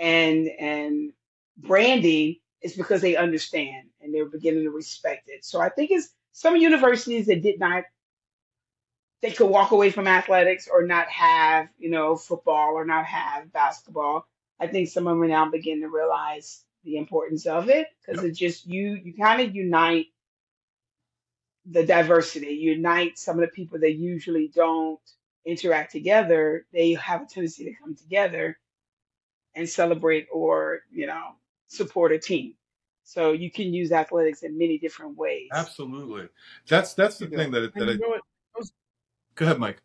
[0.00, 1.12] and and
[1.56, 5.44] branding is because they understand and they're beginning to respect it.
[5.44, 7.84] So I think it's some universities that did not
[9.22, 13.52] they could walk away from athletics or not have, you know, football or not have
[13.52, 14.26] basketball.
[14.60, 18.32] I think some of them now begin to realize the importance of it because Yep.
[18.32, 20.06] it just you you kind of unite
[21.66, 25.00] the diversity, unite some of the people that usually don't
[25.46, 26.66] interact together.
[26.72, 28.58] They have a tendency to come together
[29.54, 31.36] and celebrate or you know
[31.68, 32.54] support a team.
[33.04, 35.48] So you can use athletics in many different ways.
[35.52, 36.28] Absolutely.
[36.68, 38.14] That's that's the You know, thing that and that you I, know what?
[38.16, 38.31] Those-
[39.34, 39.78] go ahead, Mike.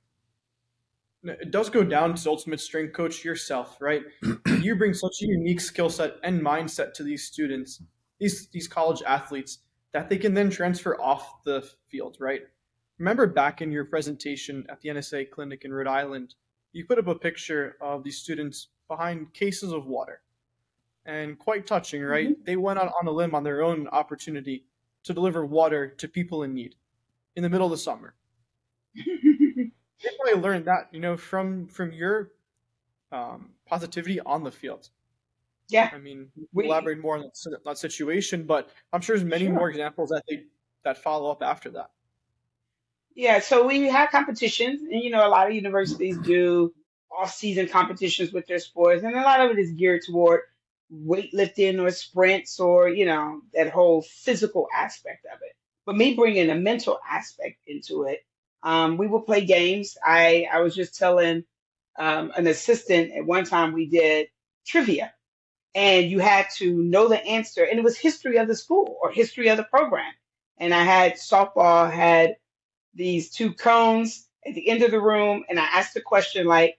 [1.23, 4.03] It does go down to ultimate strength coach yourself, right?
[4.62, 7.81] you bring such a unique skill set and mindset to these students,
[8.19, 9.60] these these college athletes,
[9.93, 12.41] that they can then transfer off the field, right?
[12.99, 16.36] Remember back in your presentation at the NSCA clinic in Rhode Island,
[16.71, 20.21] you put up a picture of these students behind cases of water.
[21.05, 22.29] And quite touching, right?
[22.29, 22.43] Mm-hmm.
[22.45, 24.65] They went out on a limb on their own opportunity
[25.03, 26.75] to deliver water to people in need
[27.36, 28.13] in the middle of the summer.
[30.07, 32.31] They probably learned that, you know, from from your
[33.11, 34.89] um, positivity on the field.
[35.69, 39.45] yeah, I mean, we elaborate more on that, that situation, but I'm sure there's many
[39.45, 39.53] sure.
[39.53, 40.43] more examples that they
[40.83, 41.91] that follow up after that.
[43.15, 46.73] Yeah, so we have competitions, and you know, a lot of universities do
[47.11, 50.41] off-season competitions with their sports, and a lot of it is geared toward
[50.93, 55.53] weightlifting or sprints or you know that whole physical aspect of it.
[55.85, 58.25] But me bringing a mental aspect into it,
[58.67, 59.97] um, we will play games.
[60.06, 61.45] I I was just telling
[61.97, 64.27] um, an assistant at one time we did
[64.65, 65.13] trivia,
[65.73, 69.10] and you had to know the answer, and it was history of the school or
[69.10, 70.12] history of the program.
[70.58, 72.36] And I had softball had
[72.93, 76.77] these two cones at the end of the room, and I asked the question like,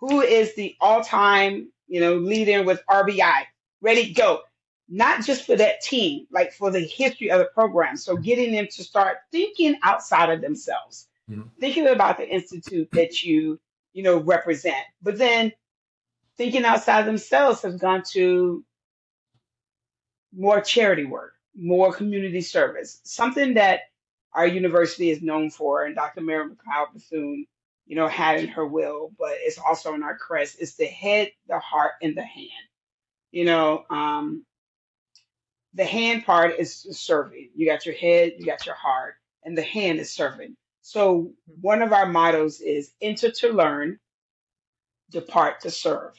[0.00, 3.46] "Who is the all-time, you know, leader with RBI?
[3.80, 4.40] Ready, go!"
[4.88, 7.96] Not just for that team, like for the history of the program.
[7.96, 11.50] So getting them to start thinking outside of themselves, Mhm.
[11.60, 13.60] thinking about the institute that you,
[13.92, 14.84] you know, represent.
[15.02, 15.52] But then
[16.36, 18.64] thinking outside themselves have gone to
[20.32, 23.80] more charity work, more community service, something that
[24.32, 26.22] our university is known for, and Dr.
[26.22, 27.46] Mary McLeod Bethune,
[27.86, 30.56] you know, had in her will, but it's also in our crest.
[30.60, 32.48] It's the head, the heart, and the hand.
[33.30, 34.46] You know, um,
[35.74, 37.50] the hand part is serving.
[37.54, 40.56] You got your head, you got your heart, and the hand is serving.
[40.82, 41.52] So mm-hmm.
[41.60, 43.98] one of our mottos is enter to learn,
[45.10, 46.12] depart to serve.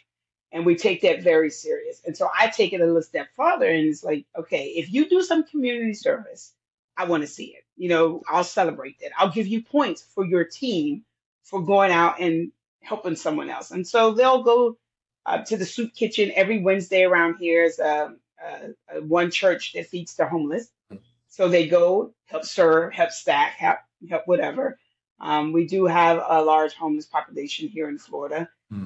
[0.52, 2.02] And we take that very serious.
[2.06, 5.10] And so I take it a little step further and it's like, okay, if you
[5.10, 6.54] do some community service,
[6.96, 7.64] I want to see it.
[7.76, 9.12] You know, I'll celebrate that.
[9.18, 11.06] I'll give you points for your team
[11.44, 13.72] for going out and helping someone else.
[13.72, 14.78] And so they'll go
[15.26, 19.74] uh, to the soup kitchen every Wednesday around here is a, a, a one church
[19.74, 20.70] that feeds the homeless.
[20.92, 21.02] Mm-hmm.
[21.30, 24.78] So they go help serve, help stack, help help whatever.
[25.20, 28.50] Um, we do have a large homeless population here in Florida.
[28.70, 28.86] Hmm.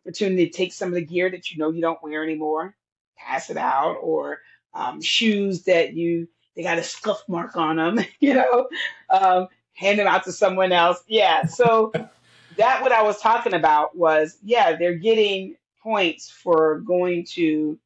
[0.00, 2.74] Opportunity to take some of the gear that you know you don't wear anymore,
[3.16, 4.40] pass it out, or
[4.74, 8.68] um, shoes that you they got a scuff mark on them, you know,
[9.10, 11.02] um, hand them out to someone else.
[11.06, 11.92] Yeah, so
[12.56, 17.78] that what I was talking about was yeah they're getting points for going to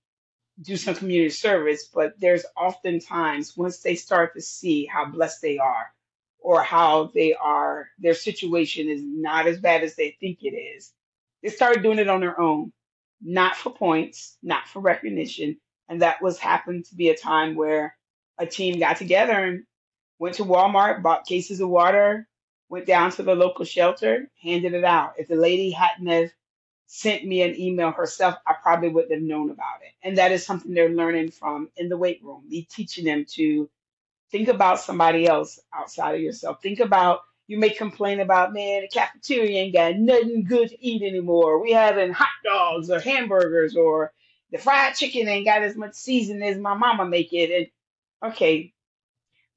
[0.63, 5.59] do some community service, but there's oftentimes once they start to see how blessed they
[5.59, 5.93] are
[6.47, 10.93] or how they are, their situation is not as bad as they think it is,
[11.43, 12.73] they started doing it on their own,
[13.21, 15.57] not for points, not for recognition.
[15.89, 17.97] And that was happened to be a time where
[18.39, 19.65] a team got together and
[20.21, 22.29] went to Walmart, bought cases of water,
[22.69, 25.15] went down to the local shelter, handed it out.
[25.19, 26.31] If the lady hadn't have
[26.87, 29.95] sent me an email herself, I probably wouldn't have known about it.
[30.07, 32.45] And that is something they're learning from in the weight room.
[32.47, 33.69] Me teaching them to
[34.31, 36.62] think about somebody else outside of yourself.
[36.62, 41.03] Think about you may complain about, man, the cafeteria ain't got nothing good to eat
[41.03, 41.62] anymore.
[41.62, 44.12] We having hot dogs or hamburgers or
[44.51, 47.71] the fried chicken ain't got as much season as my mama make it.
[48.23, 48.73] And okay,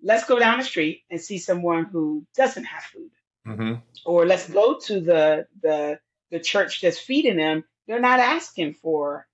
[0.01, 3.11] let's go down the street and see someone who doesn't have food.
[3.45, 3.73] hmm
[4.05, 5.99] Or let's go to the the
[6.31, 7.63] the church that's feeding them.
[7.87, 9.27] They're not asking for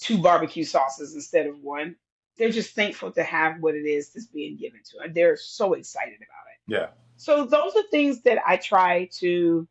[0.00, 1.96] two barbecue sauces instead of one.
[2.38, 5.12] They're just thankful to have what it is that's being given to them.
[5.14, 6.58] They're so excited about it.
[6.66, 6.88] Yeah.
[7.16, 9.68] So those are things that I try to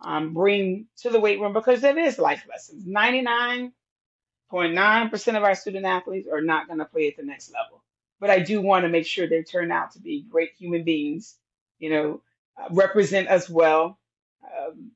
[0.00, 2.84] um, bring to the weight room because it is life lessons.
[2.86, 7.84] 99.9% of our student athletes are not going to play at the next level.
[8.20, 11.36] But I do want to make sure they turn out to be great human beings,
[11.78, 12.20] you know,
[12.60, 13.96] uh, represent us well,
[14.44, 14.90] um,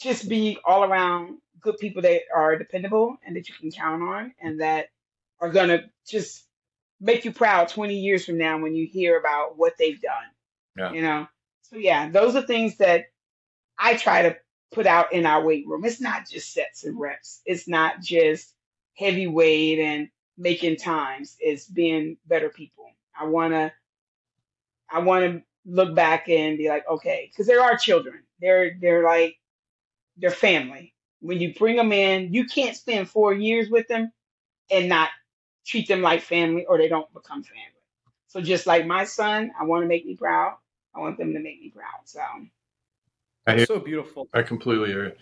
[0.00, 4.34] just be all around good people that are dependable and that you can count on
[4.40, 4.88] and that
[5.40, 6.44] are going to just
[7.00, 10.12] make you proud 20 years from now when you hear about what they've done.
[10.76, 10.92] Yeah.
[10.92, 11.26] you know?
[11.62, 13.06] So yeah those are things that
[13.78, 14.36] i try to
[14.72, 15.84] put out in our weight room.
[15.84, 17.40] It's not just sets and reps.
[17.46, 18.52] It's not just
[18.94, 21.36] heavy weight and making times.
[21.40, 22.90] It's being better people.
[23.18, 23.72] I want to
[24.88, 28.22] i want to look back and be like okay because there are children.
[28.40, 29.36] They're they're like
[30.16, 30.94] they're family.
[31.20, 34.12] When you bring them in you can't spend four years with them
[34.70, 35.08] and not
[35.66, 37.62] treat them like family or they don't become family
[38.28, 40.56] so just like my son i want to make me proud
[40.94, 42.20] i want them to make me proud so
[43.46, 44.28] I hear, So beautiful.
[44.34, 45.12] I completely agree.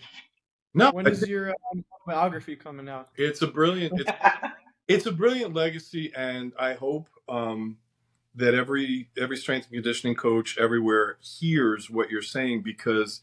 [0.73, 3.09] No, When I is your um, biography coming out?
[3.17, 3.93] it's a brilliant.
[3.97, 4.11] It's
[4.87, 7.77] it's a brilliant legacy, and I hope um,
[8.35, 13.21] that every every strength and conditioning coach everywhere hears what you're saying because,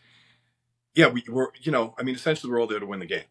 [0.94, 3.24] yeah, we, we're you know, I mean, essentially, we're all there to win the game,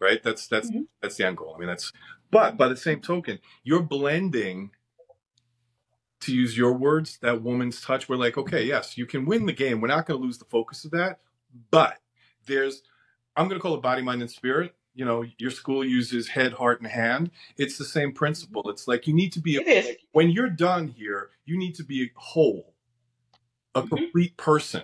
[0.00, 0.22] right?
[0.22, 0.86] That's that's Mhm.
[1.02, 1.54] that's the end goal.
[1.56, 1.92] I mean, that's.
[2.32, 4.72] But by the same token, you're blending.
[6.20, 8.08] To use your words, that woman's touch.
[8.08, 9.80] We're like, okay, yes, you can win the game.
[9.80, 11.18] We're not going to lose the focus of that,
[11.72, 11.98] but
[12.46, 12.82] there's
[13.36, 14.74] I'm going to call it body, mind, and spirit.
[14.94, 17.32] You know, your school uses head, heart, and hand.
[17.56, 18.70] It's the same principle.
[18.70, 22.12] It's like you need to be, is when you're done here, you need to be
[22.14, 22.74] whole,
[23.74, 23.88] a Mhm.
[23.88, 24.82] complete person,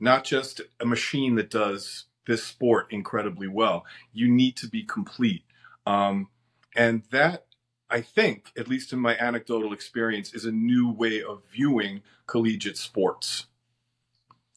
[0.00, 3.86] not just a machine that does this sport incredibly well.
[4.12, 5.44] You need to be complete.
[5.86, 6.28] Um,
[6.76, 7.46] and that,
[7.90, 12.76] I think, at least in my anecdotal experience, is a new way of viewing collegiate
[12.76, 13.46] sports.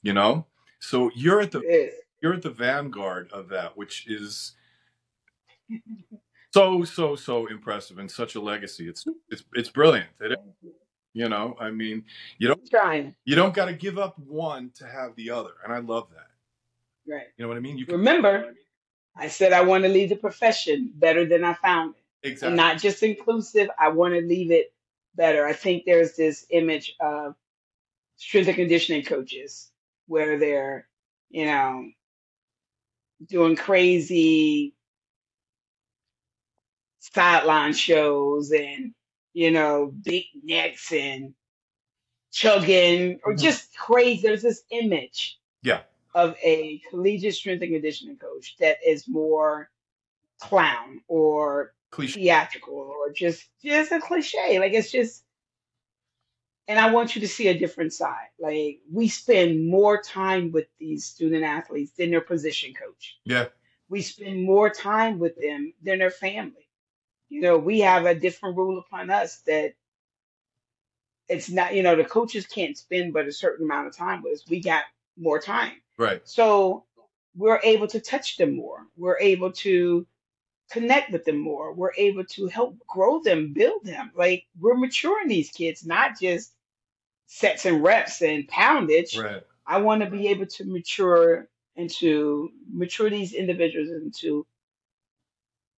[0.01, 0.45] You know?
[0.79, 4.53] So you're at the you're at the vanguard of that, which is
[6.51, 8.87] so so so impressive and such a legacy.
[8.87, 10.09] It's it's it's brilliant.
[10.21, 10.39] It,
[11.13, 12.05] you know, I mean,
[12.37, 15.73] you don't trying you don't got to give up one to have the other, and
[15.73, 17.11] I love that.
[17.11, 17.77] right You know what I mean?
[17.77, 18.53] You can remember
[19.15, 22.79] i said i want to leave the profession better than i found it exactly not
[22.79, 23.69] just inclusive.
[23.79, 24.73] I want to leave it
[25.15, 25.45] better.
[25.45, 27.35] I think there's this image of
[28.17, 29.71] strength and conditioning coaches
[30.07, 30.87] where they're,
[31.29, 31.89] you know,
[33.27, 34.75] doing crazy
[36.99, 38.93] sideline shows and,
[39.33, 41.33] you know, big necks and
[42.31, 43.41] chugging or Mhm.
[43.41, 44.21] just crazy.
[44.21, 45.83] There's this image yeah
[46.15, 49.69] of a collegiate strength and conditioning coach that is more
[50.39, 52.19] clown or cliche.
[52.21, 54.59] theatrical or just just a cliche.
[54.59, 55.23] Like it's just
[56.67, 58.29] and I want you to see a different side.
[58.39, 63.17] Like we spend more time with these student athletes than their position coach.
[63.25, 63.47] Yeah,
[63.89, 66.67] We spend more time with them than their family.
[67.29, 69.73] You know, we have a different rule upon us that
[71.27, 74.33] it's not, you know, the coaches can't spend but a certain amount of time with
[74.33, 74.43] us.
[74.49, 74.83] We got
[75.17, 75.73] more time.
[75.97, 76.21] right.
[76.27, 76.85] So
[77.35, 78.85] we're able to touch them more.
[78.97, 80.05] We're able to
[80.71, 81.73] connect with them more.
[81.73, 84.11] We're able to help grow them, build them.
[84.15, 86.53] Like we're maturing these kids, not just
[87.25, 89.17] sets and reps and poundage.
[89.17, 89.43] Right.
[89.65, 94.45] I want to be able to mature into mature these individuals into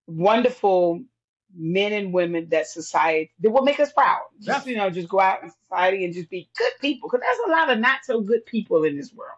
[0.08, 1.04] wonderful
[1.56, 4.22] men and women that society that will make us proud.
[4.40, 4.72] Just Yeah.
[4.72, 7.10] you know, just go out in society and just be good people.
[7.10, 9.38] Because there's a lot of not so good people in this world.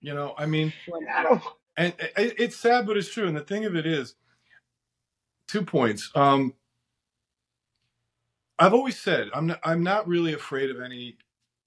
[0.00, 1.40] You know, I mean, And I
[1.76, 3.26] and it's sad, but it's true.
[3.26, 4.14] And the thing of it is,
[5.48, 6.10] two points.
[6.14, 6.54] Um,
[8.58, 11.16] I've always said I'm not, I'm not really afraid of any,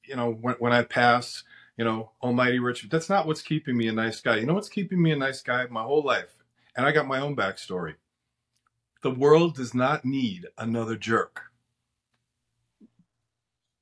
[0.06, 1.44] you know, when, when I pass,
[1.78, 2.92] you know, almighty Richard.
[2.92, 4.38] That's not what's keeping me a nice guy.
[4.38, 6.36] You know what's keeping me a nice guy my whole life?
[6.76, 7.96] And I got my own backstory.
[9.04, 11.42] The world does not need another jerk.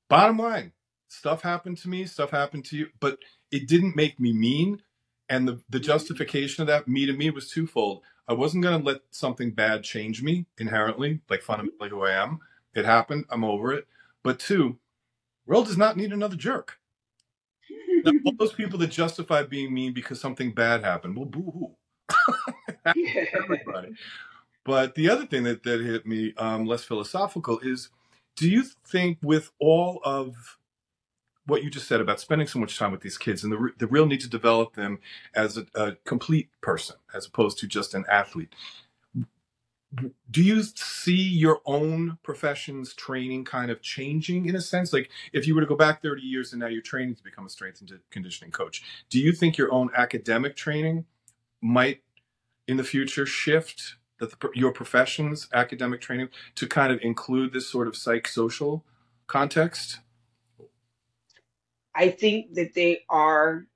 [0.08, 0.72] Bottom line,
[1.08, 3.20] stuff happened to me, stuff happened to you, but
[3.52, 4.82] it didn't make me mean.
[5.28, 8.02] And the, the justification of that me to me was twofold.
[8.30, 12.40] I wasn't going to let something bad change me inherently, like fundamentally who I am.
[12.76, 13.26] It happened.
[13.32, 13.88] I'm over it.
[14.24, 14.78] But two,
[15.48, 16.78] world does not need another jerk.
[18.06, 21.76] Now, all those people that justify being mean because something bad happened, well, boo
[22.16, 22.16] hoo.
[23.34, 23.90] Everybody.
[24.64, 27.90] But the other thing that, that hit me, um, less philosophical, is
[28.38, 30.58] do you think with all of
[31.50, 33.72] what you just said about spending so much time with these kids and the, re-
[33.78, 35.00] the real need to develop them
[35.34, 38.54] as a, a complete person as opposed to just an athlete,
[40.30, 44.94] do you see your own profession's training kind of changing in a sense?
[44.94, 47.46] Like if you were to go back 30 years and now you're training to become
[47.46, 51.06] a strength and conditioning coach, do you think your own academic training
[51.62, 52.04] might
[52.68, 57.68] in the future shift that the, your profession's academic training to kind of include this
[57.68, 58.86] sort of psych-social
[59.26, 60.00] context?
[62.00, 63.68] I think that they are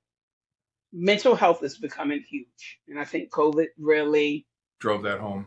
[0.94, 2.80] mental health is becoming huge.
[2.88, 4.46] And I think COVID really
[4.78, 5.46] drove that home.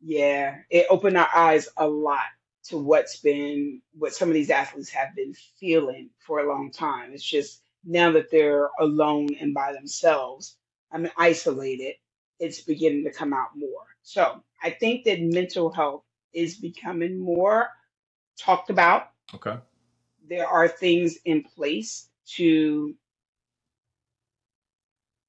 [0.00, 2.26] Yeah, it opened our eyes a lot
[2.64, 7.12] to what's been what some of these athletes have been feeling for a long time.
[7.12, 10.56] It's just now that they're alone and by themselves,
[10.90, 11.94] I mean isolated,
[12.40, 13.86] it's beginning to come out more.
[14.02, 16.02] So I think that mental health
[16.32, 17.68] is becoming more
[18.36, 19.10] talked about.
[19.32, 19.58] Okay.
[20.28, 22.94] There are things in place to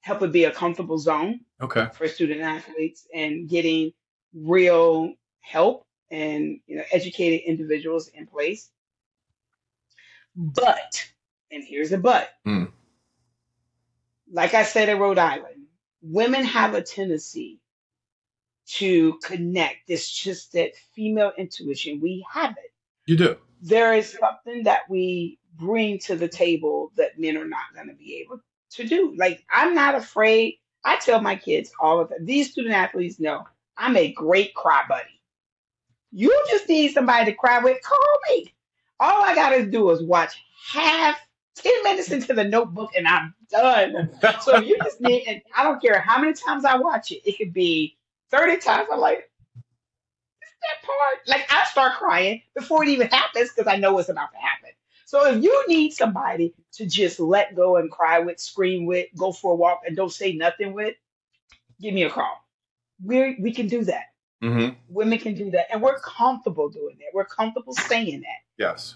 [0.02, 1.86] help it be a comfortable zone Okay.
[1.94, 3.92] for student athletes and getting
[4.34, 8.70] real help and you know educated individuals in place.
[10.36, 11.06] But,
[11.50, 12.66] and here's a but, Hmm.
[14.32, 15.66] like I said at Rhode Island,
[16.02, 17.60] women have a tendency
[18.66, 19.88] to connect.
[19.90, 22.00] It's just that female intuition.
[22.00, 22.72] We have it.
[23.06, 23.36] You do.
[23.60, 27.94] There is something that we bring to the table that men are not going to
[27.94, 28.40] be able
[28.70, 29.14] to do.
[29.16, 30.58] Like, I'm not afraid.
[30.84, 32.24] I tell my kids all of that.
[32.24, 33.44] These student athletes know
[33.76, 35.20] I'm a great cry buddy.
[36.12, 38.52] You just need somebody to cry with, call me.
[38.98, 40.42] All I got to do is watch
[40.72, 41.18] half,
[41.56, 44.10] 10 minutes into the notebook and I'm done.
[44.40, 47.38] So you just need, and I don't care how many times I watch it, it
[47.38, 47.96] could be
[48.30, 48.88] 30 times.
[48.90, 49.29] I'm like,
[50.62, 51.28] that part.
[51.28, 54.70] Like I start crying before it even happens because I know it's about to happen.
[55.06, 59.32] So if you need somebody to just let go and cry with, scream with, go
[59.32, 60.94] for a walk and don't say nothing with,
[61.80, 62.44] give me a call.
[63.04, 64.04] We we can do that.
[64.42, 64.76] Mm-hmm.
[64.88, 67.08] Women can do that, and we're comfortable doing that.
[67.12, 68.38] We're comfortable saying that.
[68.56, 68.94] Yes.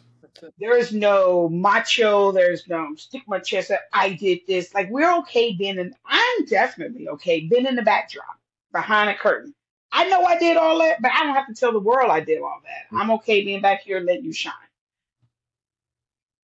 [0.58, 2.32] There is no macho.
[2.32, 3.70] There's no stick my chest.
[3.70, 4.74] out, I did this.
[4.74, 5.94] Like we're okay being in.
[6.04, 8.38] I'm definitely okay being in the backdrop
[8.72, 9.54] behind a curtain.
[9.96, 12.18] I know I did all that, but I don't have to tell the world I
[12.18, 12.98] did all that.
[12.98, 14.52] I'm okay being back here and letting you shine.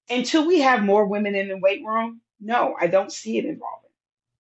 [0.08, 3.90] Until we have more women in the weight room, no, I don't see it evolving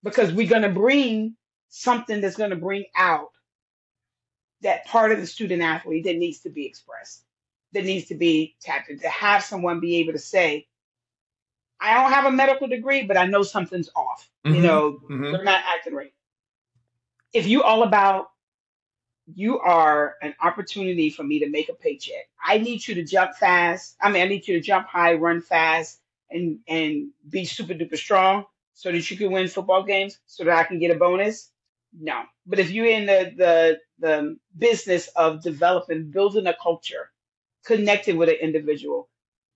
[0.04, 1.34] because we're going to bring
[1.70, 3.30] something that's going to bring out
[4.62, 7.24] that part of the student athlete that needs to be expressed,
[7.72, 9.02] that needs to be tapped into.
[9.02, 10.68] To have someone be able to say,
[11.80, 14.30] I don't have a medical degree, but I know something's off.
[14.44, 14.62] You Mhm.
[14.62, 15.32] know, Mhm.
[15.32, 16.12] they're not acting right.
[17.32, 18.30] If you all about
[19.34, 22.28] you are an opportunity for me to make a paycheck.
[22.44, 23.96] I need you to jump fast.
[24.00, 26.00] I mean, I need you to jump high, run fast,
[26.30, 30.56] and and be super duper strong so that you can win football games, so that
[30.56, 31.50] I can get a bonus.
[31.98, 37.10] No, but if you're in the the the business of developing, building a culture,
[37.64, 39.08] connecting with an individual,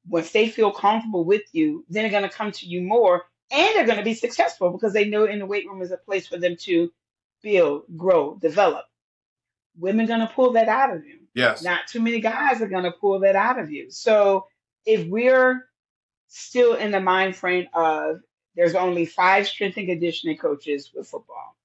[0.08, 3.74] once they feel comfortable with you, then they're going to come to you more, and
[3.74, 6.26] they're going to be successful because they know in the weight room is a place
[6.26, 6.92] for them to
[7.42, 8.84] build, grow, develop
[9.78, 11.20] women gonna pull that out of you.
[11.34, 11.62] Yes.
[11.62, 13.90] Not too many guys are gonna pull that out of you.
[13.90, 14.46] So
[14.86, 15.68] if we're
[16.28, 18.20] still in the mind frame of
[18.54, 21.56] there's only five strength and conditioning coaches with football,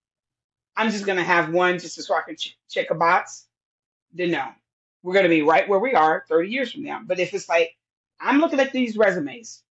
[0.75, 3.45] I'm just gonna have one just so I can ch- check a box.
[4.13, 4.47] Then no,
[5.03, 7.01] we're gonna be right where we are 30 years from now.
[7.05, 7.75] But if it's like
[8.19, 9.63] I'm looking at these resumes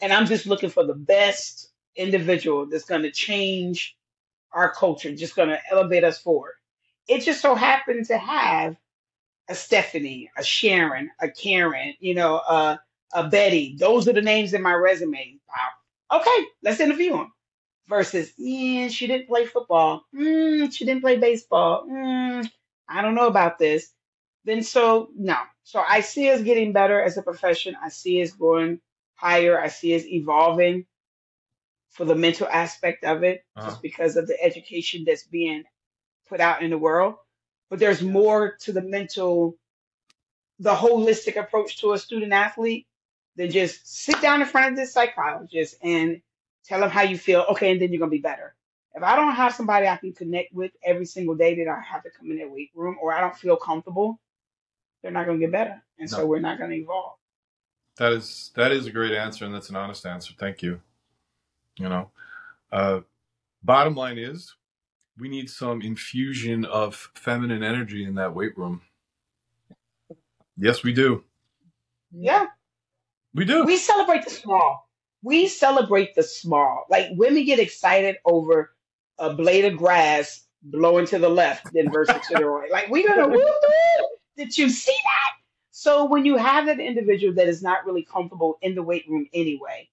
[0.00, 3.96] and I'm just looking for the best individual that's gonna change
[4.52, 6.53] our culture, just gonna elevate us forward
[7.08, 8.76] it just so happened to have
[9.48, 12.76] a Stephanie, a Sharon, a Karen, you know, uh,
[13.14, 13.76] a Betty.
[13.78, 15.38] Those are the names in my resume.
[15.48, 16.20] Wow.
[16.20, 17.32] Okay, let's interview them.
[17.88, 20.04] Versus, yeah, she didn't play football.
[20.14, 21.86] Mm, she didn't play baseball.
[21.88, 22.48] Mm,
[22.88, 23.92] I don't know about this.
[24.44, 25.36] then so no.
[25.64, 27.76] So I see us getting better as a profession.
[27.82, 28.80] I see us going
[29.14, 29.60] higher.
[29.60, 30.86] I see us evolving
[31.90, 33.70] for the mental aspect of it, Uh-huh.
[33.70, 35.64] just because of the education that's being
[36.28, 37.16] put out in the world.
[37.70, 39.56] But there's more to the mental,
[40.58, 42.86] the holistic approach to a student athlete
[43.36, 46.20] than just sit down in front of this psychologist and
[46.64, 47.44] tell them how you feel.
[47.50, 48.54] Okay, and then you're gonna be better.
[48.94, 52.04] If I don't have somebody I can connect with every single day that I have
[52.04, 54.20] to come in their weight room, or I don't feel comfortable,
[55.02, 57.16] they're not gonna get better, and so we're not gonna evolve.
[57.96, 60.32] That is that is a great answer, and that's an honest answer.
[60.38, 60.80] Thank you.
[61.76, 62.10] You know,
[62.70, 63.00] uh,
[63.64, 64.54] bottom line is,
[65.18, 68.82] we need some infusion of feminine energy in that weight room.
[70.56, 71.24] Yes, we do.
[72.12, 72.46] Yeah.
[73.34, 73.64] We do.
[73.64, 74.88] We celebrate the small.
[75.22, 76.84] We celebrate the small.
[76.88, 78.74] Like women get excited over
[79.18, 82.70] a blade of grass blowing to the left then versus to the right.
[82.70, 84.08] Like we're gonna woo woo.
[84.36, 85.32] Did you see that?
[85.70, 89.28] So when you have an individual that is not really comfortable in the weight room
[89.34, 89.88] anyway,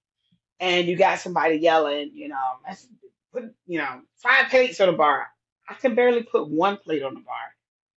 [0.60, 2.36] and you got somebody yelling, you know,
[3.32, 5.28] put you know five plates on the bar.
[5.68, 7.34] I can barely put one plate on the bar.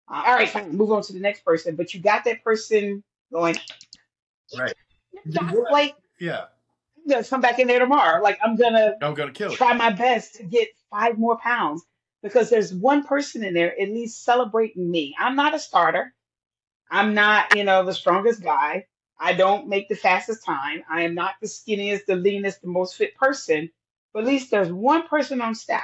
[0.07, 1.75] Uh, all right, fine, move on to the next person.
[1.75, 3.57] But you got that person going,
[4.57, 4.73] Right.
[5.71, 6.45] like Yeah,
[6.97, 8.21] I'm gonna come back in there tomorrow.
[8.21, 9.57] Like I'm gonna I'm gonna kill it.
[9.57, 11.83] try my best to get five more pounds
[12.21, 15.15] because there's one person in there at least celebrating me.
[15.19, 16.13] I'm not a starter.
[16.89, 18.85] I'm not, you know, the strongest guy.
[19.19, 20.83] I don't make the fastest time.
[20.89, 23.71] I am not the skinniest, the leanest, the most fit person.
[24.15, 25.83] But at least there's one person on staff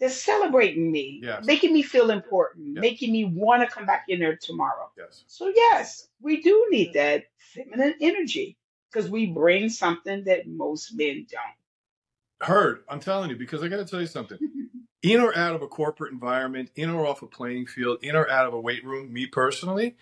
[0.00, 1.46] that's celebrating me, Yes.
[1.46, 2.80] making me feel important, Yeah.
[2.80, 4.90] making me want to come back in there tomorrow.
[4.98, 5.22] Yes.
[5.28, 8.58] So yes, we do need that feminine energy
[8.90, 12.48] because we bring something that most men don't.
[12.48, 12.82] Heard.
[12.88, 14.38] I'm telling you because I got to tell you something.
[15.04, 18.26] In or out of a corporate environment, in or off a playing field, in or
[18.30, 19.96] out of a weight room, me personally,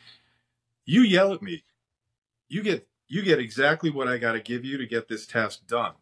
[0.87, 1.65] you yell at me.
[2.49, 5.67] You get you get exactly what I got to give you to get this task
[5.67, 5.95] done.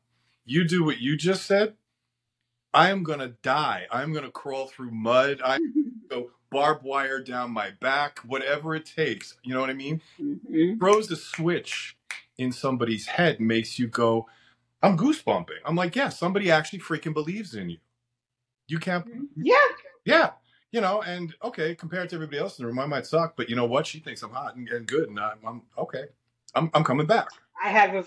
[0.51, 1.77] You do what you just said.
[2.75, 3.87] I am gonna die.
[3.89, 5.41] I'm gonna crawl through mud.
[5.45, 5.61] I
[6.11, 9.37] go barbed wire down my back, whatever it takes.
[9.45, 10.03] You know what I mean?
[10.21, 10.81] Mhm.
[10.81, 11.97] throws a switch
[12.37, 14.27] in somebody's head makes you go,
[14.83, 15.61] I'm goosebumping.
[15.65, 17.79] I'm like, yeah, somebody actually freaking believes in you.
[18.67, 19.55] You can't, Yeah,
[20.05, 20.31] yeah,
[20.73, 23.49] you know, and okay, compared to everybody else in the room, I might suck, but
[23.49, 23.87] you know what?
[23.87, 26.07] She thinks I'm hot and, and good, and I'm, I'm okay.
[26.57, 27.29] I'm, I'm coming back.
[27.65, 28.05] I have a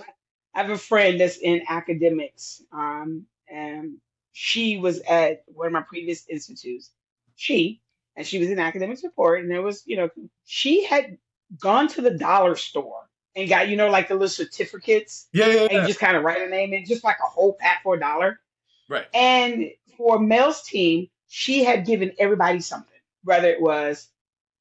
[0.54, 3.97] I have a friend that's in academics, um, and
[4.32, 6.91] she was at one of my previous institutes.
[7.36, 7.82] She
[8.16, 10.10] and she was in academic support, and there was, you know,
[10.45, 11.18] she had
[11.60, 15.62] gone to the dollar store and got, you know, like the little certificates, Yeah, yeah,
[15.64, 15.88] and yeah.
[15.88, 18.39] just kind of write a name in, just like a whole pack for a dollar.
[18.88, 19.06] Right.
[19.14, 24.08] And for Mel's team, she had given everybody something, whether it was,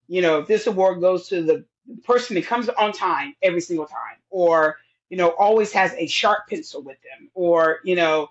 [0.09, 1.66] you know, if this award goes to the
[2.05, 4.78] person that comes on time every single time, or,
[5.12, 8.30] you know, always has a sharp pencil with them, or, you know,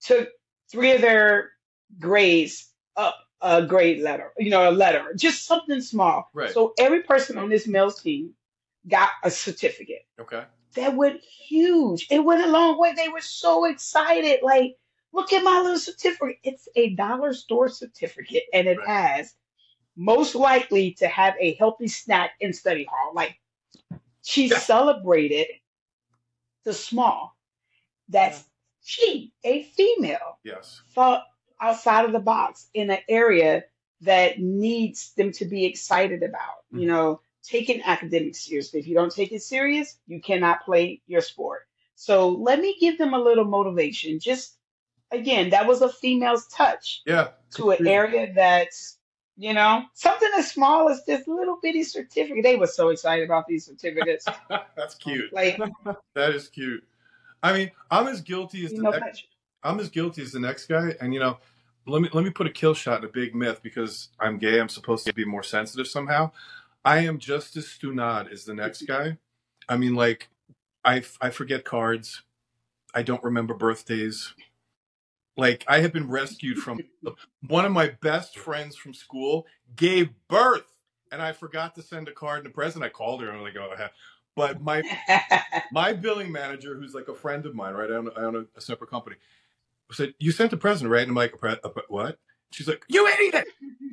[0.00, 0.30] took
[0.70, 1.50] three of their
[2.00, 6.30] grades up a grade letter, you know, a letter, just something small.
[6.32, 6.50] Right.
[6.50, 8.32] So every person on this Mel's team
[8.88, 10.44] got a certificate Okay.
[10.76, 12.06] that went huge.
[12.10, 12.94] It went a long way.
[12.94, 14.40] They were so excited.
[14.42, 14.78] Like,
[15.12, 16.38] look at my little certificate.
[16.42, 18.88] It's a dollar store certificate, and it Right.
[18.88, 19.34] has
[19.94, 23.12] most likely to have a healthy snack in study hall.
[23.14, 23.38] Like,
[24.22, 24.58] she Yeah.
[24.58, 25.48] celebrated
[26.64, 27.36] the small.
[28.08, 28.42] That's
[28.82, 30.82] she, a female, Yes.
[30.94, 31.24] thought
[31.60, 33.64] outside of the box in an area
[34.00, 36.64] that needs them to be excited about.
[36.74, 36.80] Mm.
[36.80, 38.80] You know, taking academics seriously.
[38.80, 41.66] If you don't take it serious, you cannot play your sport.
[41.94, 44.18] So let me give them a little motivation.
[44.18, 44.56] Just
[45.10, 47.28] again, that was a female's touch Yeah.
[47.54, 48.98] to an area that's,
[49.42, 52.44] you know, something as small as this little bitty certificate.
[52.44, 54.24] They were so excited about these certificates.
[54.76, 55.32] That's cute.
[55.32, 55.58] Like,
[56.14, 56.84] That is cute.
[57.42, 59.24] I mean, I'm as guilty as the next
[59.64, 61.38] I'm as guilty as the next guy, and you know,
[61.88, 64.60] let me let me put a kill shot in a big myth because I'm gay.
[64.60, 66.30] I'm supposed to be more sensitive somehow.
[66.84, 69.18] I am just as stunad as the next guy.
[69.68, 70.28] I mean, like,
[70.84, 72.22] I I forget cards.
[72.94, 74.34] I don't remember birthdays.
[75.36, 76.80] Like, I have been rescued from
[77.46, 80.66] one of my best friends from school gave birth,
[81.10, 82.84] and I forgot to send a card and a present.
[82.84, 83.74] I called her and I'm like, oh,
[84.34, 84.82] but my
[85.72, 87.90] my billing manager, who's like a friend of mine, right?
[87.90, 89.16] I own, I own a, a separate company,
[89.90, 92.18] said, "You sent a present, right?" And I'm like, a pre- a pre- "What?"
[92.50, 93.46] She's like, "You idiot!"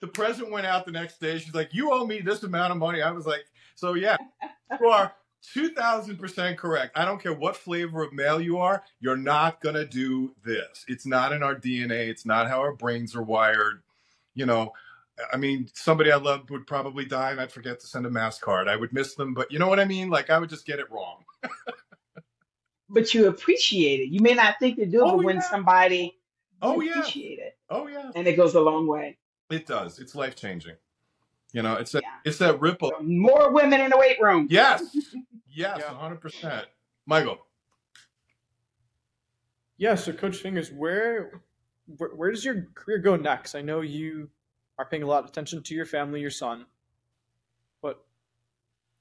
[0.00, 1.38] the present went out the next day.
[1.38, 3.44] She's like, "You owe me this amount of money." I was like,
[3.74, 4.16] "So yeah,
[4.80, 5.12] you are
[5.42, 6.96] two thousand percent correct.
[6.98, 8.82] I don't care what flavor of male you are.
[9.00, 10.84] You're not gonna do this.
[10.88, 12.08] It's not in our DNA.
[12.08, 13.82] It's not how our brains are wired.
[14.34, 14.72] You know."
[15.34, 18.38] I mean, somebody I loved would probably die, and I'd forget to send a mass
[18.38, 18.68] card.
[18.68, 20.08] I would miss them, but you know what I mean.
[20.08, 21.24] Like I would just get it wrong.
[22.88, 24.08] but you appreciate it.
[24.08, 26.16] You may not think to do it, Oh but when somebody
[26.62, 27.00] Oh yeah.
[27.00, 28.10] appreciate it, Oh yeah.
[28.14, 29.18] and it goes a long way.
[29.50, 29.98] It does.
[29.98, 30.76] It's life changing.
[31.52, 32.14] You know, it's that Yeah.
[32.24, 32.92] it's that ripple.
[33.02, 34.46] More women in the weight room.
[34.50, 34.96] Yes.
[35.50, 35.94] Yes, Yeah.
[35.94, 36.66] hundred percent.
[37.06, 37.38] Michael.
[39.76, 41.42] Yeah, so Coach Fingers, where,
[41.96, 43.54] where where does your career go next?
[43.54, 44.28] I know you
[44.78, 46.66] are paying a lot of attention to your family, your son,
[47.80, 48.04] but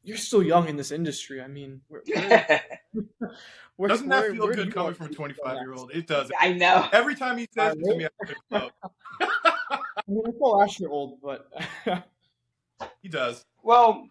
[0.03, 1.41] you're still young in this industry.
[1.41, 2.61] I mean, where, where,
[3.75, 5.91] where, Doesn't that feel where good coming from a 25 year old?
[5.93, 6.31] It does.
[6.39, 6.87] I know.
[6.93, 8.69] Every time he says it to I me, I think, oh,
[9.21, 11.51] I mean, I feel Asher old, but
[13.01, 13.45] he does.
[13.63, 14.07] Well,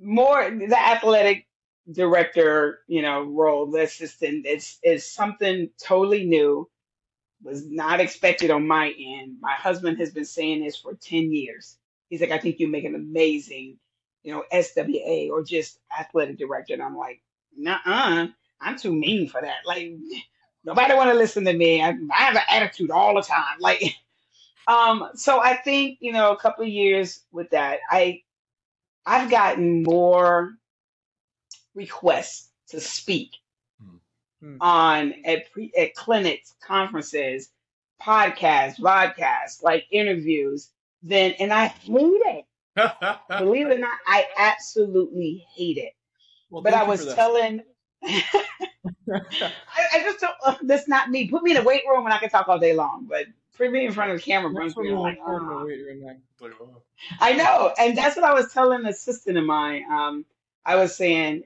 [0.00, 1.46] more the athletic
[1.90, 6.68] director, you know, role, the assistant, is is something totally new.
[7.42, 9.36] Was not expected on my end.
[9.40, 11.76] My husband has been saying this for 10 years.
[12.08, 13.76] He's like, I think you make an amazing,
[14.22, 16.72] you know, SWA or just athletic director.
[16.72, 17.20] And I'm like,
[17.54, 18.28] nah,
[18.60, 19.66] I'm too mean for that.
[19.66, 19.92] Like,
[20.64, 21.82] nobody want to listen to me.
[21.82, 23.58] I, I have an attitude all the time.
[23.60, 23.82] Like,
[24.66, 28.22] um, so I think, you know, a couple years with that, I
[29.06, 30.54] I've gotten more
[31.74, 33.32] requests to speak
[34.40, 34.56] Hmm.
[34.60, 37.50] on at pre, at clinics, conferences,
[38.02, 40.70] podcasts, broadcasts, like interviews.
[41.02, 42.44] Then, and I hate it.
[43.38, 45.92] Believe it or not, I absolutely hate it.
[46.50, 47.62] well, But I was telling,
[49.12, 49.52] I,
[49.94, 50.34] I just don't.
[50.44, 51.28] Uh, that's not me.
[51.28, 53.06] Put me in a weight room and I can talk all day long.
[53.08, 53.26] But
[53.56, 55.86] put me in front of the camera brings me like, looking for in the weight
[55.86, 56.20] room, man.
[56.40, 56.82] Like, oh.
[57.20, 59.84] I know, and that's what I was telling an assistant of mine.
[59.90, 60.24] Um,
[60.64, 61.44] I was saying,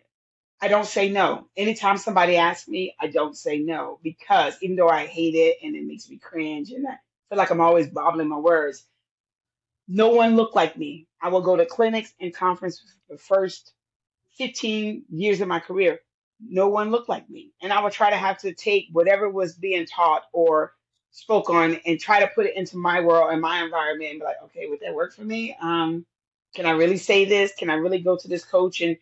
[0.61, 1.47] I don't say no.
[1.57, 5.77] Anytime somebody asks me, I don't say no because even though I hate it and
[5.77, 6.99] it makes me cringe and I
[7.29, 8.85] feel like I'm always bobbling my words,
[9.87, 11.07] no one looked like me.
[11.23, 13.73] I will go to clinics and conferences for the first
[14.37, 16.01] 15 years of my career.
[16.41, 17.53] No one looked like me.
[17.63, 20.73] And I would try to have to take whatever was being taught or
[21.19, 24.25] spoke on and try to put it into my world and my environment and be
[24.25, 25.57] like, okay, would that work for me?
[25.61, 26.07] Um,
[26.55, 27.53] can I really say this?
[27.59, 28.81] Can I really go to this coach?
[28.83, 28.97] And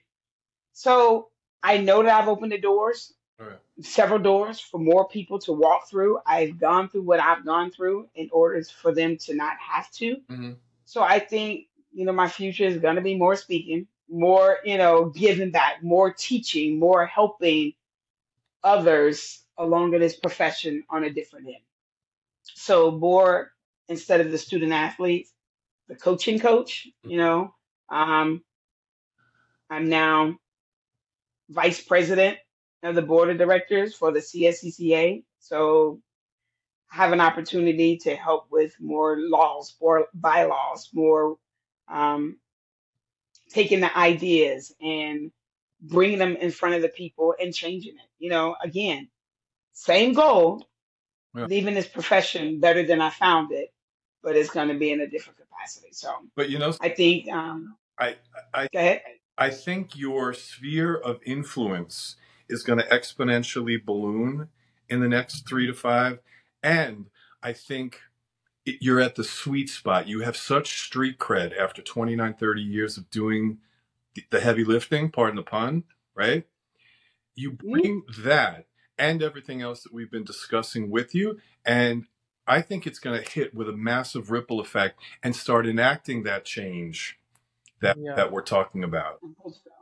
[0.72, 1.28] so
[1.62, 3.58] I know that I've opened the doors, right.
[3.82, 6.18] several doors for more people to walk through.
[6.24, 10.16] I've gone through what I've gone through in order for them to not have to.
[10.30, 10.56] Mhm.
[10.86, 14.78] So I think, you know, my future is going to be more speaking, more, you
[14.78, 17.74] know, giving back, more teaching, more helping
[18.64, 21.56] others along in this profession on a different end.
[22.66, 23.52] So more
[23.88, 25.28] instead of the student athlete,
[25.86, 27.54] the coaching coach, you know,
[27.88, 28.42] um,
[29.70, 30.36] I'm now
[31.48, 32.38] vice president
[32.82, 35.22] of the board of directors for the CSCCA.
[35.38, 36.00] So
[36.90, 41.36] I have an opportunity to help with more laws, more bylaws, more
[41.86, 42.36] um,
[43.50, 45.30] taking the ideas and
[45.80, 48.10] bringing them in front of the people and changing it.
[48.18, 49.08] You know, again,
[49.72, 50.66] same goal,
[51.36, 51.46] Yeah.
[51.46, 53.72] leaving this profession better than I found it,
[54.22, 55.88] but it's going to be in a different capacity.
[55.92, 58.16] So But you know, I think, um, I
[58.54, 59.02] I go ahead.
[59.38, 62.16] I think your sphere of influence
[62.48, 64.48] is going to exponentially balloon
[64.88, 66.20] in the next three to five.
[66.62, 67.06] And
[67.42, 68.00] I think
[68.64, 70.08] it, you're at the sweet spot.
[70.08, 73.58] You have such street cred after 29, 30 years of doing
[74.14, 75.84] the, the heavy lifting, pardon the pun,
[76.14, 76.44] right?
[77.34, 78.65] You bring that
[78.98, 81.38] and everything else that we've been discussing with you.
[81.64, 82.06] And
[82.46, 86.44] I think it's going to hit with a massive ripple effect and start enacting that
[86.44, 87.18] change
[87.80, 88.14] that, Yeah.
[88.14, 89.20] that we're talking about.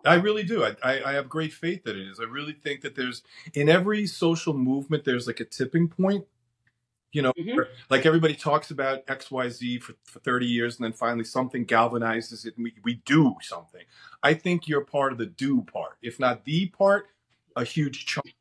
[0.04, 0.64] I really do.
[0.64, 2.18] I, I, I have great faith that it is.
[2.20, 3.22] I really think that there's
[3.54, 6.26] in every social movement there's like a tipping point.
[7.12, 7.54] You know, Mhm.
[7.54, 11.22] where, like everybody talks about X Y Z for, for 30 years, and then finally
[11.22, 13.82] something galvanizes it, and we, we do something.
[14.20, 17.06] I think you're part of the do part, if not the part,
[17.54, 18.34] a huge chunk.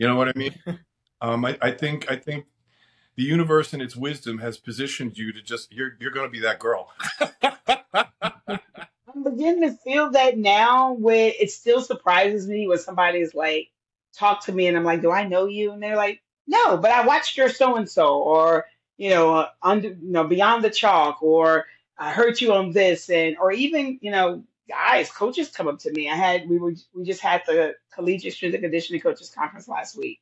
[0.00, 0.58] You know what I mean?
[1.20, 2.46] um, I, I think I think
[3.16, 6.40] the universe and its wisdom has positioned you to just you're you're going to be
[6.40, 6.90] that girl.
[8.50, 13.68] I'm beginning to feel that now where it still surprises me when somebody's like,
[14.14, 15.72] talk to me and I'm like, do I know you?
[15.72, 18.64] And they're like, no, but I watched your so and so or,
[18.96, 21.66] you know, uh, under, you know, beyond the chalk or
[21.98, 25.92] I heard you on this and, or even, you know, guys, coaches come up to
[25.92, 26.10] me.
[26.10, 29.98] I had, we were, we just had the collegiate strength and conditioning coaches conference last
[29.98, 30.20] week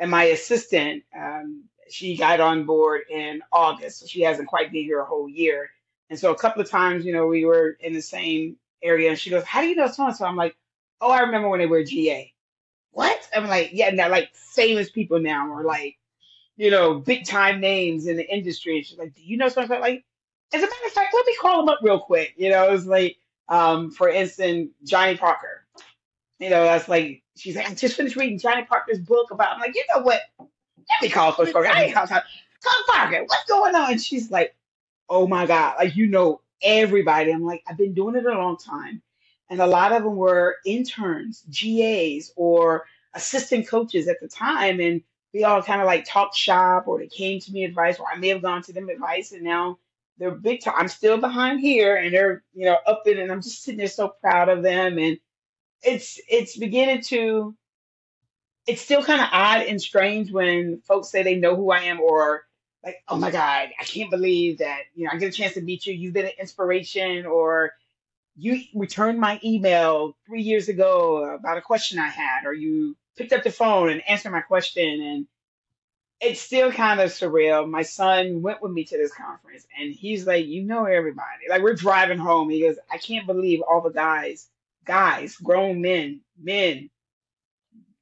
[0.00, 4.84] and my assistant, um, she got on board in August, so she hasn't quite been
[4.84, 5.70] here a whole year.
[6.10, 9.18] And so a couple of times, you know, we were in the same area, and
[9.18, 10.56] she goes, "How do you know so and so?" I'm like,
[11.00, 12.34] "Oh, I remember when they were GA."
[12.92, 13.28] What?
[13.36, 15.98] I'm like, "Yeah, now like famous people now, or like,
[16.58, 19.62] you know, big time names in the industry." And she's like, "Do you know so
[19.62, 20.04] and so?" Like,
[20.54, 22.34] as a matter of fact, let me call them up real quick.
[22.38, 23.18] You know, it was like,
[23.50, 25.64] um, for instance, Johnny Parker.
[26.38, 29.54] You know, that's like she's like, I just finished reading Johnny Parker's book about.
[29.54, 30.20] I'm like, you know what?
[30.38, 31.68] Let me call Coach Parker.
[31.68, 32.22] I ain't call Tom
[32.88, 33.24] Parker.
[33.24, 33.92] What's going on?
[33.92, 34.54] And she's like,
[35.08, 37.32] Oh my God, like you know everybody.
[37.32, 39.02] I'm like, I've been doing it a long time,
[39.50, 45.02] and a lot of them were interns, GAs, or assistant coaches at the time, and
[45.34, 48.16] we all kind of like talked shop, or they came to me advice, or I
[48.18, 49.78] may have gone to them advice, and now
[50.20, 50.74] they're big time.
[50.76, 53.88] I'm still behind here, and they're you know up in, and I'm just sitting there
[53.88, 55.18] so proud of them, and
[55.82, 57.56] it's it's beginning to.
[58.66, 62.00] It's still kind of odd and strange when folks say they know who I am,
[62.00, 62.42] or
[62.84, 65.62] like, oh my God, I can't believe that you know I get a chance to
[65.62, 65.94] meet you.
[65.94, 67.72] You've been an inspiration, or
[68.36, 73.32] you returned my email three years ago about a question I had, or you picked
[73.32, 75.26] up the phone and answered my question, and
[76.20, 77.68] it's still kind of surreal.
[77.68, 81.48] My son went with me to this conference and he's like, you know everybody.
[81.48, 82.50] Like we're driving home.
[82.50, 84.48] He goes, I can't believe all the guys,
[84.84, 86.90] guys, grown men, men,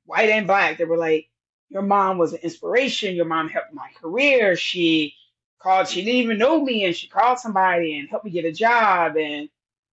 [0.05, 1.29] white and black, that were like,
[1.69, 3.15] your mom was an inspiration.
[3.15, 4.57] Your mom helped my career.
[4.57, 5.15] She
[5.61, 8.53] called, she didn't even know me and she called somebody and helped me get a
[8.53, 9.17] job.
[9.17, 9.49] And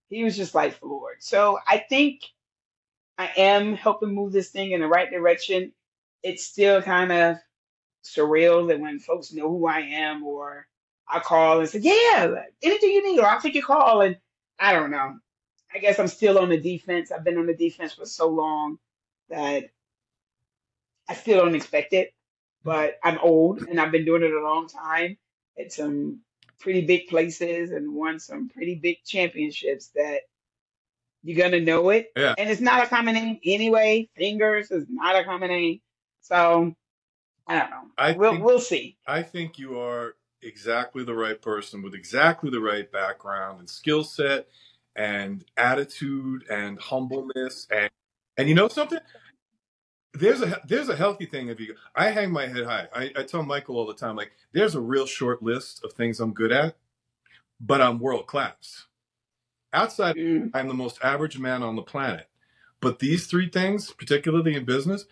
[0.10, 1.22] he was just like floored.
[1.22, 2.22] So I think
[3.20, 5.74] I am helping move this thing in the right direction.
[6.24, 7.38] It's still kind of
[8.06, 10.68] surreal that when folks know who I am or
[11.08, 14.02] I call and say, yeah, anything you need, or I'll take your call.
[14.02, 14.18] And
[14.60, 15.18] I don't know.
[15.74, 17.12] I guess I'm still on the defense.
[17.12, 18.80] I've been on the defense for so long
[19.30, 19.66] that
[21.10, 22.14] I still don't expect it.
[22.64, 25.18] But I'm old and I've been doing it a long time
[25.60, 26.22] at some
[26.60, 30.22] pretty big places and won some pretty big championships that
[31.24, 32.12] you're gonna know it.
[32.16, 32.34] Yeah.
[32.38, 34.10] And it's not a common name anyway.
[34.16, 35.82] Fingers is not a common name.
[36.22, 36.76] So
[37.48, 37.82] I don't know.
[37.98, 38.98] I we'll think we'll see.
[39.08, 44.04] I think you are exactly the right person with exactly the right background and skill
[44.04, 44.48] set
[44.96, 47.90] and attitude and humbleness and
[48.38, 49.00] and you know something
[50.14, 52.88] there's a there's a healthy thing if you I hang my head high.
[52.94, 56.20] I, I tell Michael all the time, like, there's a real short list of things
[56.20, 56.76] I'm good at,
[57.60, 58.86] but I'm world class.
[59.74, 62.28] Outside, Mm, I'm the most average man on the planet.
[62.82, 65.06] But these three things, particularly in business,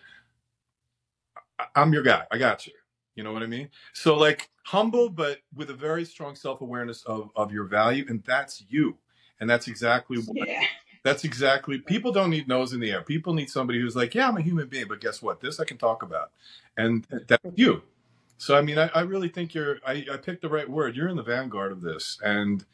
[1.74, 2.24] I'm your guy.
[2.30, 2.72] I got you.
[3.14, 3.68] You know what I mean?
[3.92, 8.22] So like humble, but with a very strong self awareness of of your value, and
[8.24, 8.96] that's you.
[9.40, 10.64] And that's exactly what yeah.
[11.04, 11.78] that's exactly.
[11.78, 13.02] People don't need nose in the air.
[13.02, 15.40] People need somebody who's like, yeah, I'm a human being, but guess what?
[15.40, 16.30] This I can talk about,
[16.76, 17.82] and that's you.
[18.38, 19.78] So I mean, I, I really think you're.
[19.86, 20.96] I, I picked the right word.
[20.96, 22.64] You're in the vanguard of this, and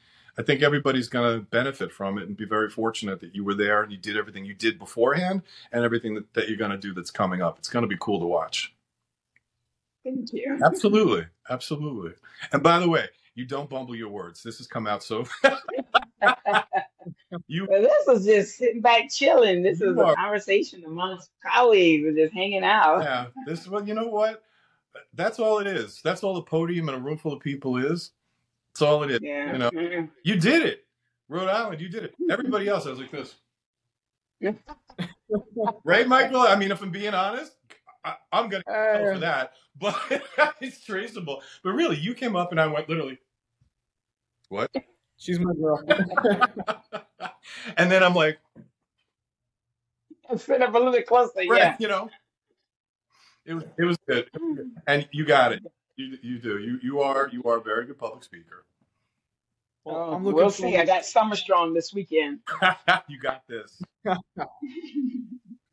[0.41, 3.53] I think everybody's going to benefit from it and be very fortunate that you were
[3.53, 6.79] there and you did everything you did beforehand and everything that, that you're going to
[6.79, 7.59] do that's coming up.
[7.59, 8.75] It's going to be cool to watch.
[10.03, 10.59] Thank you.
[10.65, 12.13] Absolutely, absolutely.
[12.55, 14.43] And by the way, you don't bumble your words.
[14.43, 15.27] This has come out so.
[17.47, 19.63] you Well, this was just sitting back chilling.
[19.63, 23.03] This is a conversation amongst colleagues just hanging out.
[23.03, 23.27] yeah.
[23.47, 24.43] This is well, you know what?
[25.13, 26.01] That's all it is.
[26.03, 28.13] That's all the podium and a room full of people is.
[28.75, 29.21] That's all it is.
[29.23, 29.53] Yeah.
[29.53, 30.11] You know, mm.
[30.25, 30.85] you did it,
[31.29, 31.81] Rhode Island.
[31.81, 32.15] You did it.
[32.31, 33.35] Everybody else, I was like this,
[35.85, 36.41] right, Michael?
[36.41, 37.53] I mean, if I'm being honest,
[38.05, 39.97] I, I'm gonna go for Uh, that, but
[40.61, 41.43] it's traceable.
[41.63, 43.19] But really, you came up and I went literally,
[44.49, 44.71] what?
[45.19, 45.83] she's my girl.
[47.77, 48.39] and then I'm like,
[50.37, 51.33] Sit up a little bit closer.
[51.39, 51.77] right, Yeah.
[51.81, 52.09] you know,
[53.45, 54.31] it was it was good,
[54.87, 55.63] and you got it.
[56.01, 56.59] You you do.
[56.59, 58.65] You you are you are a very good public speaker.
[59.85, 60.77] well, Oh, I'm looking we'll see.
[60.79, 62.41] I got Summer Strong this weekend.
[63.09, 63.83] you got this.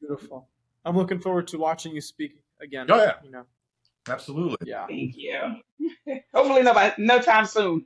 [0.01, 0.49] Beautiful.
[0.83, 2.87] I'm looking forward to watching you speak again.
[2.89, 3.45] Oh yeah, You know,
[4.09, 4.57] absolutely.
[4.69, 4.85] yeah.
[4.87, 5.39] Thank you.
[6.33, 7.85] Hopefully, no, by- no time soon.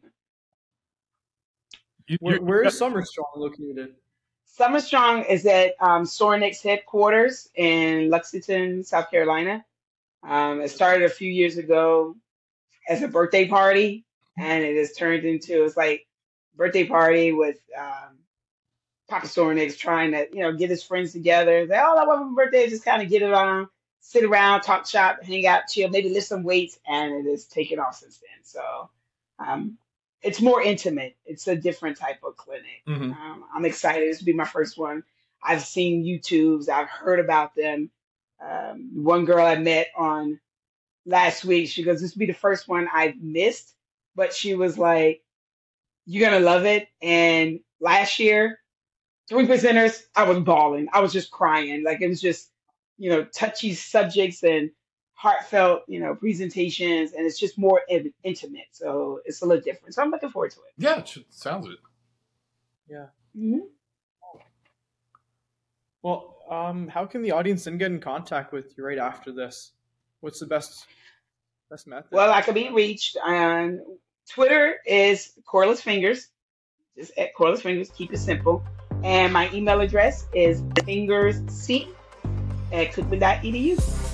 [2.07, 3.93] You, Where, where is Summer Strong located?
[4.45, 9.63] Summer Strong is at um, Sorinex headquarters in Lexington, South Carolina.
[10.23, 12.15] Um, it started a few years ago
[12.87, 14.05] as a birthday party,
[14.37, 16.05] and it has turned into it's like
[16.55, 18.17] birthday party with um,
[19.09, 21.67] Papa Sorinex trying to you know get his friends together.
[21.67, 23.67] Say, all I want for my birthday is just kind of get it on,
[23.99, 27.79] sit around, talk shop, hang out, chill, maybe lift some weights, and it has taken
[27.79, 28.43] off since then.
[28.43, 28.89] So
[29.39, 29.77] um,
[30.21, 31.15] it's more intimate.
[31.25, 32.83] It's a different type of clinic.
[32.87, 33.15] Mhm.
[33.15, 34.09] Um, I'm excited.
[34.09, 35.03] This will be my first one.
[35.43, 36.69] I've seen YouTubes.
[36.69, 37.89] I've heard about them.
[38.39, 40.39] Um, one girl I met on
[41.05, 43.75] last week, she goes, "This will be the first one I've missed,"
[44.15, 45.23] but she was like,
[46.05, 48.59] "You're gonna love it." And last year,
[49.27, 50.87] three presenters, I was bawling.
[50.93, 51.83] I was just crying.
[51.83, 52.51] Like it was just,
[52.97, 54.71] you know, touchy subjects and
[55.13, 58.67] heartfelt, you know, presentations, and it's just more in- intimate.
[58.71, 59.93] So it's a little different.
[59.93, 60.73] So I'm looking forward to it.
[60.77, 61.77] Yeah, it should, sounds it.
[63.35, 63.59] hmm
[66.01, 69.73] Well, um, how can the audience then get in contact with you right after this?
[70.21, 70.85] What's the best
[71.69, 72.11] best method?
[72.11, 73.81] Well, I can be reached on
[74.29, 76.27] Twitter is Corliss Fingers,
[76.97, 77.89] just at Corliss Fingers.
[77.89, 78.63] Keep it simple.
[79.03, 81.87] And my email address is fingersc
[82.71, 84.10] at cookman.edu.